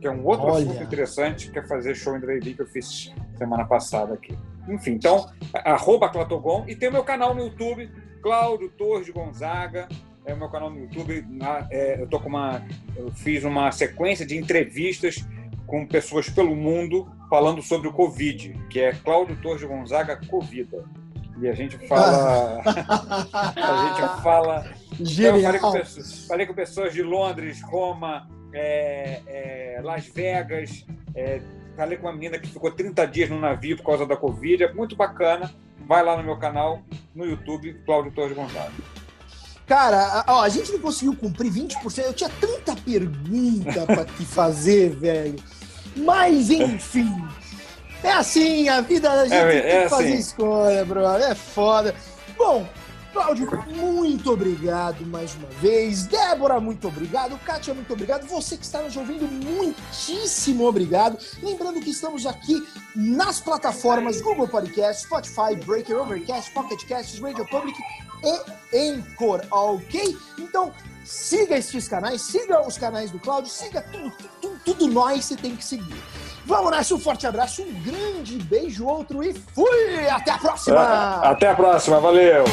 [0.00, 0.64] que é um outro Olha.
[0.64, 4.36] assunto interessante, que é fazer show em drive-in que eu fiz semana passada aqui.
[4.68, 7.88] Enfim, então, arroba Clatogon, e tem o meu canal no YouTube,
[8.20, 9.88] Cláudio Torres Gonzaga,
[10.24, 12.60] é o meu canal no YouTube, na- é, eu tô com uma,
[12.96, 15.24] eu fiz uma sequência de entrevistas
[15.66, 20.84] com pessoas pelo mundo falando sobre o Covid, que é Cláudio Torres de Gonzaga Covida.
[21.40, 22.62] E a gente fala.
[22.64, 24.64] a gente fala.
[24.98, 25.72] Então, eu falei, com Genial.
[25.72, 30.84] pessoas, falei com pessoas de Londres, Roma, é, é, Las Vegas.
[31.14, 31.40] é,
[31.76, 34.64] falei com uma menina que ficou 30 dias no navio por causa da Covid.
[34.64, 35.52] É muito bacana.
[35.86, 36.82] Vai lá no meu canal,
[37.14, 38.72] no YouTube, Cláudio Torres Gonzaga.
[39.66, 42.06] Cara, a- ó, a gente não conseguiu cumprir 20%.
[42.06, 45.36] Eu tinha tanta pergunta pra te fazer, velho.
[45.96, 47.12] Mas, enfim.
[48.02, 50.18] É assim, a vida a gente É, tem que é fazer assim.
[50.18, 51.30] escolha, brother.
[51.30, 51.94] É foda.
[52.36, 52.66] Bom,
[53.16, 56.06] Cláudio, muito obrigado mais uma vez.
[56.06, 57.38] Débora, muito obrigado.
[57.38, 58.26] Kátia, muito obrigado.
[58.26, 61.16] Você que está nos ouvindo, muitíssimo obrigado.
[61.42, 62.62] Lembrando que estamos aqui
[62.94, 67.74] nas plataformas Google Podcast, Spotify, Breaker, Overcast, Pocket Casts, Radio Public
[68.22, 70.14] e Anchor, ok?
[70.38, 70.70] Então,
[71.02, 74.12] siga estes canais, siga os canais do Cláudio, siga tudo,
[74.42, 75.96] tudo, tudo nós você tem que seguir.
[76.44, 80.06] Vamos nessa, um forte abraço, um grande beijo, outro e fui!
[80.10, 81.14] Até a próxima!
[81.22, 82.44] Até a próxima, valeu!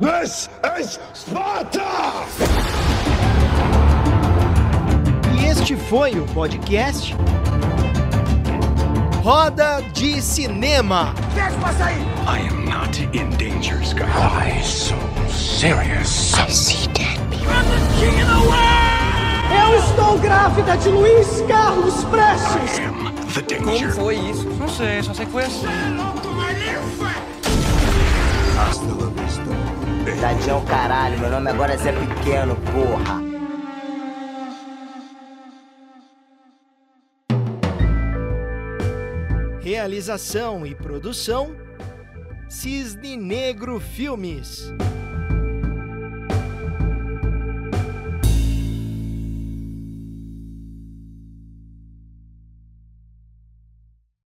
[0.00, 0.48] This
[0.78, 1.84] is Sparta!
[5.38, 7.14] E este foi o podcast
[9.22, 11.14] Roda de Cinema.
[12.26, 14.08] I am not in danger, Skylar.
[14.08, 14.96] Why so
[15.28, 16.32] serious?
[16.38, 17.52] I see dead people.
[19.52, 22.78] Eu estou grávida de Luiz Carlos Prestes!
[22.78, 23.92] I am the danger.
[23.92, 24.48] foi isso?
[24.58, 25.66] Não sei, só sei que foi assim.
[28.58, 28.99] Hasta
[30.20, 33.20] Tadinho, caralho, meu nome agora é Zé Pequeno, porra.
[39.60, 41.54] Realização e produção
[42.48, 44.72] Cisne Negro Filmes.